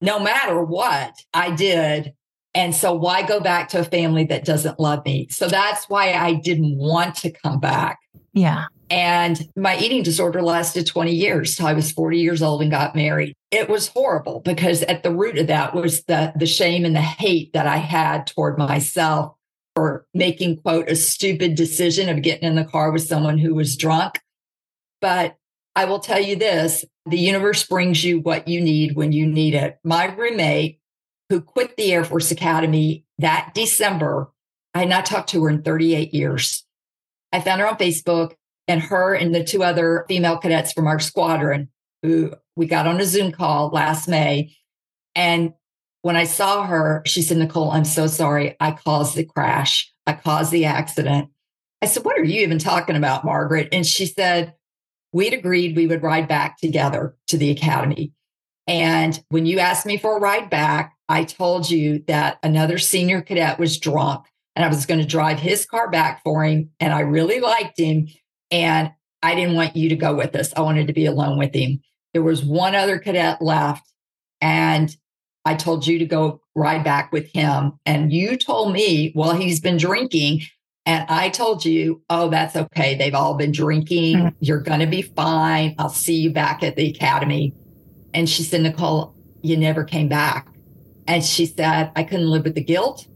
no 0.00 0.18
matter 0.18 0.62
what 0.62 1.14
I 1.34 1.50
did. 1.54 2.14
And 2.54 2.74
so 2.74 2.92
why 2.92 3.22
go 3.22 3.40
back 3.40 3.70
to 3.70 3.80
a 3.80 3.84
family 3.84 4.24
that 4.24 4.44
doesn't 4.44 4.78
love 4.78 5.04
me? 5.04 5.28
So 5.30 5.48
that's 5.48 5.88
why 5.88 6.12
I 6.12 6.34
didn't 6.34 6.76
want 6.76 7.14
to 7.16 7.30
come 7.30 7.60
back. 7.60 7.98
Yeah. 8.34 8.66
And 8.90 9.48
my 9.56 9.78
eating 9.78 10.02
disorder 10.02 10.42
lasted 10.42 10.86
20 10.86 11.12
years 11.12 11.56
till 11.56 11.66
I 11.66 11.72
was 11.72 11.90
40 11.92 12.18
years 12.18 12.42
old 12.42 12.60
and 12.60 12.70
got 12.70 12.94
married. 12.94 13.34
It 13.50 13.70
was 13.70 13.88
horrible 13.88 14.40
because 14.40 14.82
at 14.82 15.02
the 15.02 15.14
root 15.14 15.38
of 15.38 15.46
that 15.46 15.74
was 15.74 16.04
the, 16.04 16.32
the 16.36 16.46
shame 16.46 16.84
and 16.84 16.94
the 16.94 17.00
hate 17.00 17.54
that 17.54 17.66
I 17.66 17.78
had 17.78 18.26
toward 18.26 18.58
myself 18.58 19.34
for 19.74 20.04
making, 20.12 20.58
quote, 20.58 20.90
a 20.90 20.96
stupid 20.96 21.54
decision 21.54 22.10
of 22.10 22.20
getting 22.20 22.46
in 22.46 22.54
the 22.54 22.64
car 22.64 22.92
with 22.92 23.06
someone 23.06 23.38
who 23.38 23.54
was 23.54 23.76
drunk. 23.76 24.20
But 25.00 25.36
I 25.74 25.86
will 25.86 26.00
tell 26.00 26.20
you 26.20 26.36
this 26.36 26.84
the 27.06 27.18
universe 27.18 27.66
brings 27.66 28.04
you 28.04 28.20
what 28.20 28.46
you 28.46 28.60
need 28.60 28.94
when 28.94 29.12
you 29.12 29.26
need 29.26 29.54
it. 29.54 29.78
My 29.82 30.06
roommate, 30.06 30.78
who 31.28 31.40
quit 31.40 31.76
the 31.76 31.92
Air 31.92 32.04
Force 32.04 32.30
Academy 32.30 33.06
that 33.18 33.52
December, 33.54 34.30
I 34.74 34.80
had 34.80 34.88
not 34.88 35.06
talked 35.06 35.30
to 35.30 35.42
her 35.44 35.50
in 35.50 35.62
38 35.62 36.12
years. 36.12 36.64
I 37.32 37.40
found 37.40 37.60
her 37.60 37.66
on 37.66 37.78
Facebook 37.78 38.34
and 38.68 38.82
her 38.82 39.14
and 39.14 39.34
the 39.34 39.42
two 39.42 39.62
other 39.62 40.04
female 40.08 40.38
cadets 40.38 40.72
from 40.72 40.86
our 40.86 41.00
squadron 41.00 41.70
who 42.02 42.34
we 42.56 42.66
got 42.66 42.86
on 42.86 43.00
a 43.00 43.04
Zoom 43.04 43.32
call 43.32 43.70
last 43.70 44.08
May. 44.08 44.54
And 45.14 45.54
when 46.02 46.16
I 46.16 46.24
saw 46.24 46.64
her, 46.66 47.02
she 47.06 47.22
said, 47.22 47.38
Nicole, 47.38 47.70
I'm 47.70 47.84
so 47.84 48.06
sorry. 48.06 48.56
I 48.60 48.72
caused 48.72 49.16
the 49.16 49.24
crash. 49.24 49.90
I 50.06 50.12
caused 50.12 50.52
the 50.52 50.66
accident. 50.66 51.30
I 51.80 51.86
said, 51.86 52.04
What 52.04 52.18
are 52.18 52.24
you 52.24 52.42
even 52.42 52.58
talking 52.58 52.96
about, 52.96 53.24
Margaret? 53.24 53.68
And 53.72 53.86
she 53.86 54.06
said, 54.06 54.54
We'd 55.12 55.34
agreed 55.34 55.76
we 55.76 55.86
would 55.86 56.02
ride 56.02 56.28
back 56.28 56.58
together 56.58 57.16
to 57.28 57.36
the 57.36 57.50
academy. 57.50 58.12
And 58.66 59.22
when 59.28 59.46
you 59.46 59.58
asked 59.58 59.86
me 59.86 59.98
for 59.98 60.16
a 60.16 60.20
ride 60.20 60.48
back, 60.48 60.94
I 61.08 61.24
told 61.24 61.68
you 61.68 62.02
that 62.06 62.38
another 62.42 62.78
senior 62.78 63.20
cadet 63.20 63.58
was 63.58 63.78
drunk 63.78 64.24
and 64.54 64.64
I 64.64 64.68
was 64.68 64.86
going 64.86 65.00
to 65.00 65.06
drive 65.06 65.38
his 65.38 65.66
car 65.66 65.90
back 65.90 66.22
for 66.22 66.44
him. 66.44 66.70
And 66.80 66.92
I 66.92 67.00
really 67.00 67.40
liked 67.40 67.78
him. 67.78 68.08
And 68.50 68.92
I 69.22 69.34
didn't 69.34 69.56
want 69.56 69.76
you 69.76 69.88
to 69.88 69.96
go 69.96 70.14
with 70.14 70.34
us. 70.34 70.52
I 70.56 70.60
wanted 70.60 70.86
to 70.86 70.92
be 70.92 71.06
alone 71.06 71.38
with 71.38 71.54
him. 71.54 71.80
There 72.12 72.22
was 72.22 72.44
one 72.44 72.74
other 72.74 72.98
cadet 72.98 73.40
left. 73.40 73.86
And 74.40 74.94
I 75.44 75.54
told 75.54 75.86
you 75.86 75.98
to 75.98 76.06
go 76.06 76.40
ride 76.54 76.84
back 76.84 77.12
with 77.12 77.30
him. 77.32 77.72
And 77.86 78.12
you 78.12 78.36
told 78.36 78.72
me, 78.72 79.12
well, 79.14 79.34
he's 79.34 79.60
been 79.60 79.76
drinking. 79.76 80.42
And 80.84 81.06
I 81.08 81.28
told 81.28 81.64
you, 81.64 82.02
oh, 82.10 82.28
that's 82.28 82.56
okay. 82.56 82.96
They've 82.96 83.14
all 83.14 83.34
been 83.34 83.52
drinking. 83.52 84.16
Mm-hmm. 84.16 84.36
You're 84.40 84.60
going 84.60 84.80
to 84.80 84.86
be 84.86 85.02
fine. 85.02 85.76
I'll 85.78 85.88
see 85.88 86.16
you 86.16 86.32
back 86.32 86.62
at 86.62 86.76
the 86.76 86.90
academy. 86.90 87.54
And 88.12 88.28
she 88.28 88.42
said, 88.42 88.62
Nicole, 88.62 89.14
you 89.42 89.56
never 89.56 89.84
came 89.84 90.08
back. 90.08 90.48
And 91.06 91.24
she 91.24 91.46
said, 91.46 91.92
I 91.94 92.02
couldn't 92.02 92.30
live 92.30 92.44
with 92.44 92.54
the 92.54 92.64
guilt. 92.64 93.06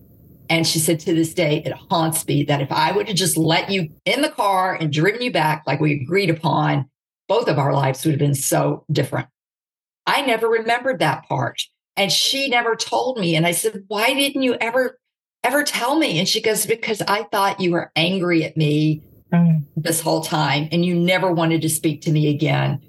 And 0.49 0.65
she 0.67 0.79
said, 0.79 1.01
to 1.01 1.15
this 1.15 1.35
day, 1.35 1.63
it 1.67 1.73
haunts 1.91 2.27
me 2.27 2.45
that 2.45 2.61
if 2.61 2.71
I 2.71 2.93
would 2.93 3.09
have 3.09 3.17
just 3.17 3.37
let 3.37 3.69
you 3.69 3.89
in 4.05 4.23
the 4.23 4.29
car 4.29 4.75
and 4.75 4.93
driven 4.93 5.21
you 5.21 5.33
back 5.33 5.65
like 5.67 5.81
we 5.81 6.01
agreed 6.01 6.31
upon, 6.31 6.89
both 7.29 7.49
of 7.49 7.59
our 7.59 7.73
lives 7.73 8.05
would 8.05 8.13
have 8.13 8.21
been 8.21 8.35
so 8.35 8.85
different. 8.93 9.29
I 10.07 10.23
never 10.23 10.49
remembered 10.49 11.01
that 11.01 11.25
part. 11.25 11.63
And 11.97 12.13
she 12.13 12.49
never 12.49 12.77
told 12.77 13.19
me. 13.19 13.35
And 13.35 13.45
I 13.45 13.51
said, 13.51 13.85
why 13.89 14.15
didn't 14.15 14.43
you 14.43 14.55
ever, 14.61 14.99
ever 15.47 15.63
tell 15.63 15.97
me? 15.97 16.19
And 16.19 16.29
she 16.29 16.43
goes, 16.43 16.67
because 16.67 17.01
I 17.03 17.23
thought 17.25 17.61
you 17.61 17.73
were 17.73 17.93
angry 17.95 18.45
at 18.45 18.57
me 18.57 19.03
mm. 19.33 19.65
this 19.77 20.01
whole 20.01 20.23
time 20.23 20.69
and 20.73 20.85
you 20.85 20.95
never 20.95 21.33
wanted 21.33 21.63
to 21.63 21.69
speak 21.69 22.03
to 22.03 22.11
me 22.11 22.29
again. 22.29 22.83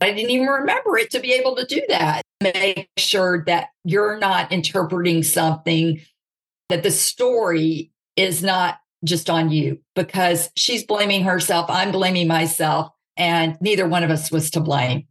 I 0.00 0.12
didn't 0.12 0.30
even 0.30 0.46
remember 0.46 0.96
it 0.96 1.10
to 1.10 1.20
be 1.20 1.32
able 1.32 1.56
to 1.56 1.64
do 1.64 1.82
that. 1.88 2.22
Make 2.40 2.88
sure 2.96 3.44
that 3.46 3.70
you're 3.84 4.16
not 4.18 4.52
interpreting 4.52 5.24
something 5.24 6.00
that 6.68 6.84
the 6.84 6.92
story 6.92 7.90
is 8.14 8.42
not 8.42 8.78
just 9.04 9.28
on 9.28 9.50
you 9.50 9.80
because 9.96 10.50
she's 10.54 10.84
blaming 10.84 11.24
herself. 11.24 11.66
I'm 11.68 11.90
blaming 11.90 12.28
myself. 12.28 12.92
and 13.16 13.58
neither 13.60 13.88
one 13.88 14.04
of 14.04 14.10
us 14.10 14.30
was 14.30 14.48
to 14.52 14.60
blame. 14.60 15.04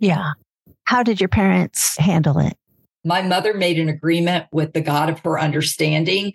Yeah. 0.00 0.32
How 0.84 1.04
did 1.04 1.20
your 1.20 1.28
parents 1.28 1.96
handle 1.96 2.40
it? 2.40 2.56
My 3.04 3.22
mother 3.22 3.54
made 3.54 3.78
an 3.78 3.88
agreement 3.88 4.46
with 4.52 4.72
the 4.72 4.80
God 4.80 5.10
of 5.10 5.20
her 5.20 5.38
understanding, 5.38 6.34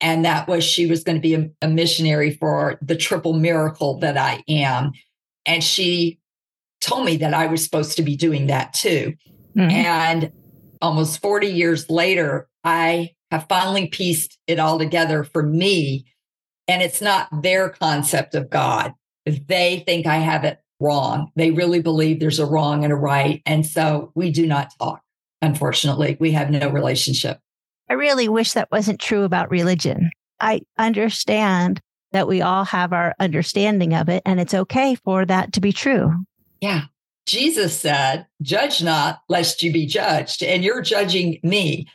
and 0.00 0.24
that 0.24 0.48
was 0.48 0.64
she 0.64 0.86
was 0.86 1.04
going 1.04 1.16
to 1.16 1.22
be 1.22 1.34
a, 1.34 1.50
a 1.62 1.68
missionary 1.68 2.32
for 2.32 2.78
the 2.82 2.96
triple 2.96 3.34
miracle 3.34 3.98
that 4.00 4.16
I 4.16 4.42
am. 4.48 4.92
And 5.46 5.62
she 5.62 6.18
told 6.80 7.04
me 7.04 7.16
that 7.18 7.34
I 7.34 7.46
was 7.46 7.64
supposed 7.64 7.96
to 7.96 8.02
be 8.02 8.16
doing 8.16 8.46
that 8.46 8.72
too. 8.72 9.14
Mm-hmm. 9.56 9.70
And 9.70 10.32
almost 10.80 11.20
40 11.20 11.48
years 11.48 11.88
later, 11.90 12.48
I 12.64 13.14
have 13.30 13.46
finally 13.48 13.88
pieced 13.88 14.38
it 14.46 14.58
all 14.58 14.78
together 14.78 15.24
for 15.24 15.42
me. 15.42 16.06
And 16.66 16.82
it's 16.82 17.00
not 17.00 17.28
their 17.42 17.70
concept 17.70 18.34
of 18.34 18.50
God. 18.50 18.94
They 19.24 19.82
think 19.86 20.06
I 20.06 20.16
have 20.16 20.44
it 20.44 20.60
wrong. 20.80 21.30
They 21.34 21.50
really 21.50 21.80
believe 21.80 22.20
there's 22.20 22.38
a 22.38 22.46
wrong 22.46 22.84
and 22.84 22.92
a 22.92 22.96
right. 22.96 23.42
And 23.46 23.66
so 23.66 24.12
we 24.14 24.30
do 24.30 24.46
not 24.46 24.72
talk. 24.78 25.02
Unfortunately, 25.42 26.16
we 26.18 26.32
have 26.32 26.50
no 26.50 26.68
relationship. 26.68 27.38
I 27.88 27.94
really 27.94 28.28
wish 28.28 28.52
that 28.52 28.70
wasn't 28.70 29.00
true 29.00 29.22
about 29.22 29.50
religion. 29.50 30.10
I 30.40 30.62
understand 30.76 31.80
that 32.12 32.28
we 32.28 32.42
all 32.42 32.64
have 32.64 32.92
our 32.92 33.14
understanding 33.18 33.94
of 33.94 34.08
it, 34.08 34.22
and 34.24 34.40
it's 34.40 34.54
okay 34.54 34.94
for 34.94 35.24
that 35.26 35.52
to 35.54 35.60
be 35.60 35.72
true. 35.72 36.12
Yeah. 36.60 36.84
Jesus 37.26 37.78
said, 37.78 38.26
Judge 38.40 38.82
not, 38.82 39.20
lest 39.28 39.62
you 39.62 39.70
be 39.70 39.86
judged. 39.86 40.42
And 40.42 40.64
you're 40.64 40.80
judging 40.80 41.38
me. 41.42 41.86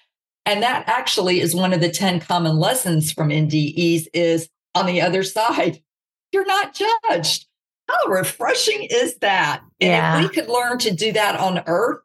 And 0.46 0.62
that 0.62 0.88
actually 0.88 1.40
is 1.40 1.56
one 1.56 1.74
of 1.74 1.82
the 1.82 1.90
10 1.90 2.20
common 2.20 2.58
lessons 2.58 3.12
from 3.12 3.30
NDEs 3.30 4.06
is 4.14 4.50
on 4.76 4.86
the 4.86 5.02
other 5.02 5.24
side, 5.24 5.82
you're 6.32 6.46
not 6.46 6.76
judged. 6.76 7.48
How 7.90 8.10
refreshing 8.10 8.88
is 8.90 9.18
that? 9.18 9.62
And 9.82 9.90
yeah. 9.90 10.18
if 10.18 10.30
we 10.30 10.36
could 10.36 10.50
learn 10.50 10.78
to 10.80 10.92
do 10.92 11.12
that 11.14 11.40
on 11.40 11.64
earth, 11.66 12.03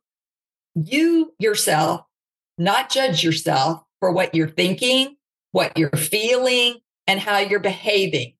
you 0.74 1.32
yourself, 1.38 2.02
not 2.56 2.90
judge 2.90 3.22
yourself 3.22 3.82
for 4.00 4.12
what 4.12 4.34
you're 4.34 4.48
thinking, 4.48 5.16
what 5.52 5.76
you're 5.76 5.90
feeling, 5.90 6.76
and 7.06 7.18
how 7.20 7.38
you're 7.38 7.60
behaving, 7.60 8.34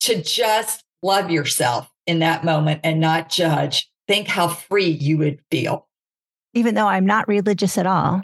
to 0.00 0.22
just 0.22 0.82
love 1.02 1.30
yourself 1.30 1.90
in 2.06 2.20
that 2.20 2.44
moment 2.44 2.80
and 2.84 3.00
not 3.00 3.28
judge. 3.28 3.90
Think 4.08 4.28
how 4.28 4.48
free 4.48 4.88
you 4.88 5.18
would 5.18 5.40
feel. 5.50 5.88
Even 6.54 6.74
though 6.74 6.86
I'm 6.86 7.06
not 7.06 7.28
religious 7.28 7.76
at 7.76 7.86
all, 7.86 8.22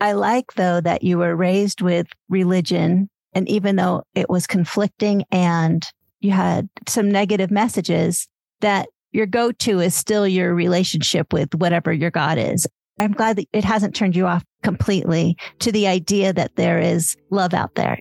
I 0.00 0.12
like 0.12 0.54
though 0.54 0.80
that 0.80 1.04
you 1.04 1.18
were 1.18 1.36
raised 1.36 1.80
with 1.80 2.08
religion. 2.28 3.08
And 3.32 3.48
even 3.48 3.76
though 3.76 4.02
it 4.14 4.28
was 4.28 4.46
conflicting 4.46 5.24
and 5.30 5.84
you 6.20 6.32
had 6.32 6.68
some 6.86 7.10
negative 7.10 7.50
messages, 7.50 8.28
that 8.60 8.88
your 9.12 9.26
go 9.26 9.52
to 9.52 9.80
is 9.80 9.94
still 9.94 10.26
your 10.26 10.54
relationship 10.54 11.32
with 11.32 11.54
whatever 11.54 11.92
your 11.92 12.10
God 12.10 12.38
is. 12.38 12.66
I'm 13.00 13.12
glad 13.12 13.36
that 13.36 13.48
it 13.52 13.64
hasn't 13.64 13.94
turned 13.94 14.16
you 14.16 14.26
off 14.26 14.44
completely 14.62 15.36
to 15.60 15.72
the 15.72 15.86
idea 15.86 16.32
that 16.32 16.56
there 16.56 16.78
is 16.78 17.16
love 17.30 17.54
out 17.54 17.74
there. 17.74 17.98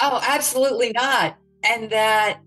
Oh, 0.00 0.20
absolutely 0.26 0.92
not. 0.92 1.36
And 1.64 1.90
that 1.90 2.40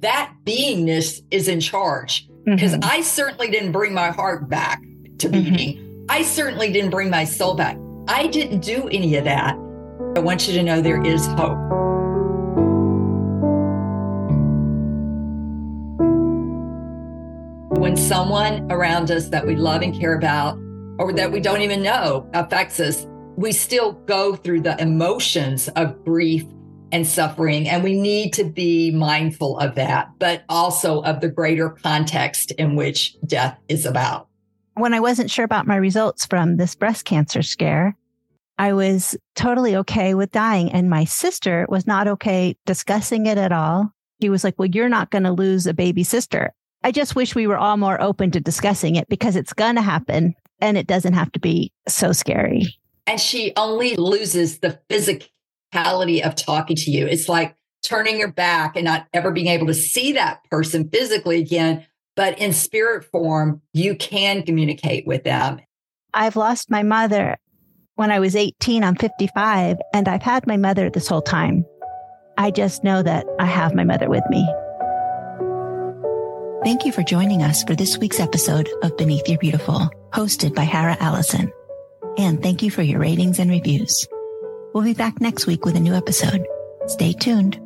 that 0.00 0.32
beingness 0.44 1.20
is 1.30 1.48
in 1.48 1.60
charge. 1.60 2.28
Because 2.44 2.72
mm-hmm. 2.72 2.90
I 2.90 3.02
certainly 3.02 3.50
didn't 3.50 3.72
bring 3.72 3.94
my 3.94 4.10
heart 4.10 4.48
back 4.48 4.80
to 5.18 5.28
mm-hmm. 5.28 5.50
beating. 5.50 5.76
Mm-hmm. 5.76 6.06
I 6.08 6.22
certainly 6.22 6.72
didn't 6.72 6.90
bring 6.90 7.10
my 7.10 7.24
soul 7.24 7.54
back. 7.54 7.78
I 8.08 8.26
didn't 8.26 8.60
do 8.60 8.88
any 8.88 9.16
of 9.16 9.24
that. 9.24 9.54
I 10.16 10.20
want 10.20 10.48
you 10.48 10.54
to 10.54 10.62
know 10.62 10.80
there 10.80 11.02
is 11.04 11.24
hope. 11.28 11.81
When 17.92 18.00
someone 18.00 18.72
around 18.72 19.10
us 19.10 19.28
that 19.28 19.46
we 19.46 19.54
love 19.54 19.82
and 19.82 19.94
care 19.94 20.16
about, 20.16 20.56
or 20.98 21.12
that 21.12 21.30
we 21.30 21.40
don't 21.40 21.60
even 21.60 21.82
know 21.82 22.26
affects 22.32 22.80
us, 22.80 23.06
we 23.36 23.52
still 23.52 23.92
go 24.06 24.34
through 24.34 24.62
the 24.62 24.80
emotions 24.80 25.68
of 25.76 26.02
grief 26.02 26.42
and 26.90 27.06
suffering. 27.06 27.68
And 27.68 27.84
we 27.84 27.94
need 28.00 28.32
to 28.32 28.44
be 28.44 28.92
mindful 28.92 29.58
of 29.58 29.74
that, 29.74 30.08
but 30.18 30.42
also 30.48 31.02
of 31.02 31.20
the 31.20 31.28
greater 31.28 31.68
context 31.68 32.50
in 32.52 32.76
which 32.76 33.14
death 33.26 33.58
is 33.68 33.84
about. 33.84 34.26
When 34.72 34.94
I 34.94 35.00
wasn't 35.00 35.30
sure 35.30 35.44
about 35.44 35.66
my 35.66 35.76
results 35.76 36.24
from 36.24 36.56
this 36.56 36.74
breast 36.74 37.04
cancer 37.04 37.42
scare, 37.42 37.94
I 38.58 38.72
was 38.72 39.18
totally 39.34 39.76
okay 39.76 40.14
with 40.14 40.32
dying. 40.32 40.72
And 40.72 40.88
my 40.88 41.04
sister 41.04 41.66
was 41.68 41.86
not 41.86 42.08
okay 42.08 42.56
discussing 42.64 43.26
it 43.26 43.36
at 43.36 43.52
all. 43.52 43.92
She 44.22 44.30
was 44.30 44.44
like, 44.44 44.58
Well, 44.58 44.70
you're 44.72 44.88
not 44.88 45.10
going 45.10 45.24
to 45.24 45.32
lose 45.32 45.66
a 45.66 45.74
baby 45.74 46.04
sister. 46.04 46.54
I 46.84 46.90
just 46.90 47.14
wish 47.14 47.34
we 47.34 47.46
were 47.46 47.56
all 47.56 47.76
more 47.76 48.00
open 48.00 48.30
to 48.32 48.40
discussing 48.40 48.96
it 48.96 49.08
because 49.08 49.36
it's 49.36 49.52
going 49.52 49.76
to 49.76 49.82
happen 49.82 50.34
and 50.60 50.76
it 50.76 50.86
doesn't 50.86 51.14
have 51.14 51.30
to 51.32 51.40
be 51.40 51.72
so 51.86 52.12
scary. 52.12 52.66
And 53.06 53.20
she 53.20 53.52
only 53.56 53.96
loses 53.96 54.58
the 54.58 54.80
physicality 54.88 56.24
of 56.24 56.34
talking 56.34 56.76
to 56.76 56.90
you. 56.90 57.06
It's 57.06 57.28
like 57.28 57.56
turning 57.82 58.18
your 58.18 58.32
back 58.32 58.76
and 58.76 58.84
not 58.84 59.06
ever 59.12 59.30
being 59.32 59.48
able 59.48 59.66
to 59.66 59.74
see 59.74 60.12
that 60.12 60.42
person 60.50 60.88
physically 60.88 61.40
again. 61.40 61.86
But 62.14 62.38
in 62.38 62.52
spirit 62.52 63.04
form, 63.04 63.62
you 63.72 63.96
can 63.96 64.42
communicate 64.42 65.06
with 65.06 65.24
them. 65.24 65.60
I've 66.14 66.36
lost 66.36 66.70
my 66.70 66.82
mother 66.82 67.38
when 67.94 68.10
I 68.10 68.20
was 68.20 68.36
18. 68.36 68.84
I'm 68.84 68.96
55, 68.96 69.78
and 69.94 70.08
I've 70.08 70.22
had 70.22 70.46
my 70.46 70.58
mother 70.58 70.90
this 70.90 71.08
whole 71.08 71.22
time. 71.22 71.64
I 72.36 72.50
just 72.50 72.84
know 72.84 73.02
that 73.02 73.26
I 73.38 73.46
have 73.46 73.74
my 73.74 73.84
mother 73.84 74.08
with 74.10 74.24
me. 74.28 74.46
Thank 76.64 76.86
you 76.86 76.92
for 76.92 77.02
joining 77.02 77.42
us 77.42 77.64
for 77.64 77.74
this 77.74 77.98
week's 77.98 78.20
episode 78.20 78.68
of 78.84 78.96
Beneath 78.96 79.28
Your 79.28 79.38
Beautiful, 79.38 79.90
hosted 80.12 80.54
by 80.54 80.62
Hara 80.62 80.96
Allison. 81.00 81.52
And 82.18 82.40
thank 82.40 82.62
you 82.62 82.70
for 82.70 82.82
your 82.82 83.00
ratings 83.00 83.40
and 83.40 83.50
reviews. 83.50 84.06
We'll 84.72 84.84
be 84.84 84.94
back 84.94 85.20
next 85.20 85.48
week 85.48 85.64
with 85.64 85.74
a 85.74 85.80
new 85.80 85.92
episode. 85.92 86.46
Stay 86.86 87.14
tuned. 87.14 87.60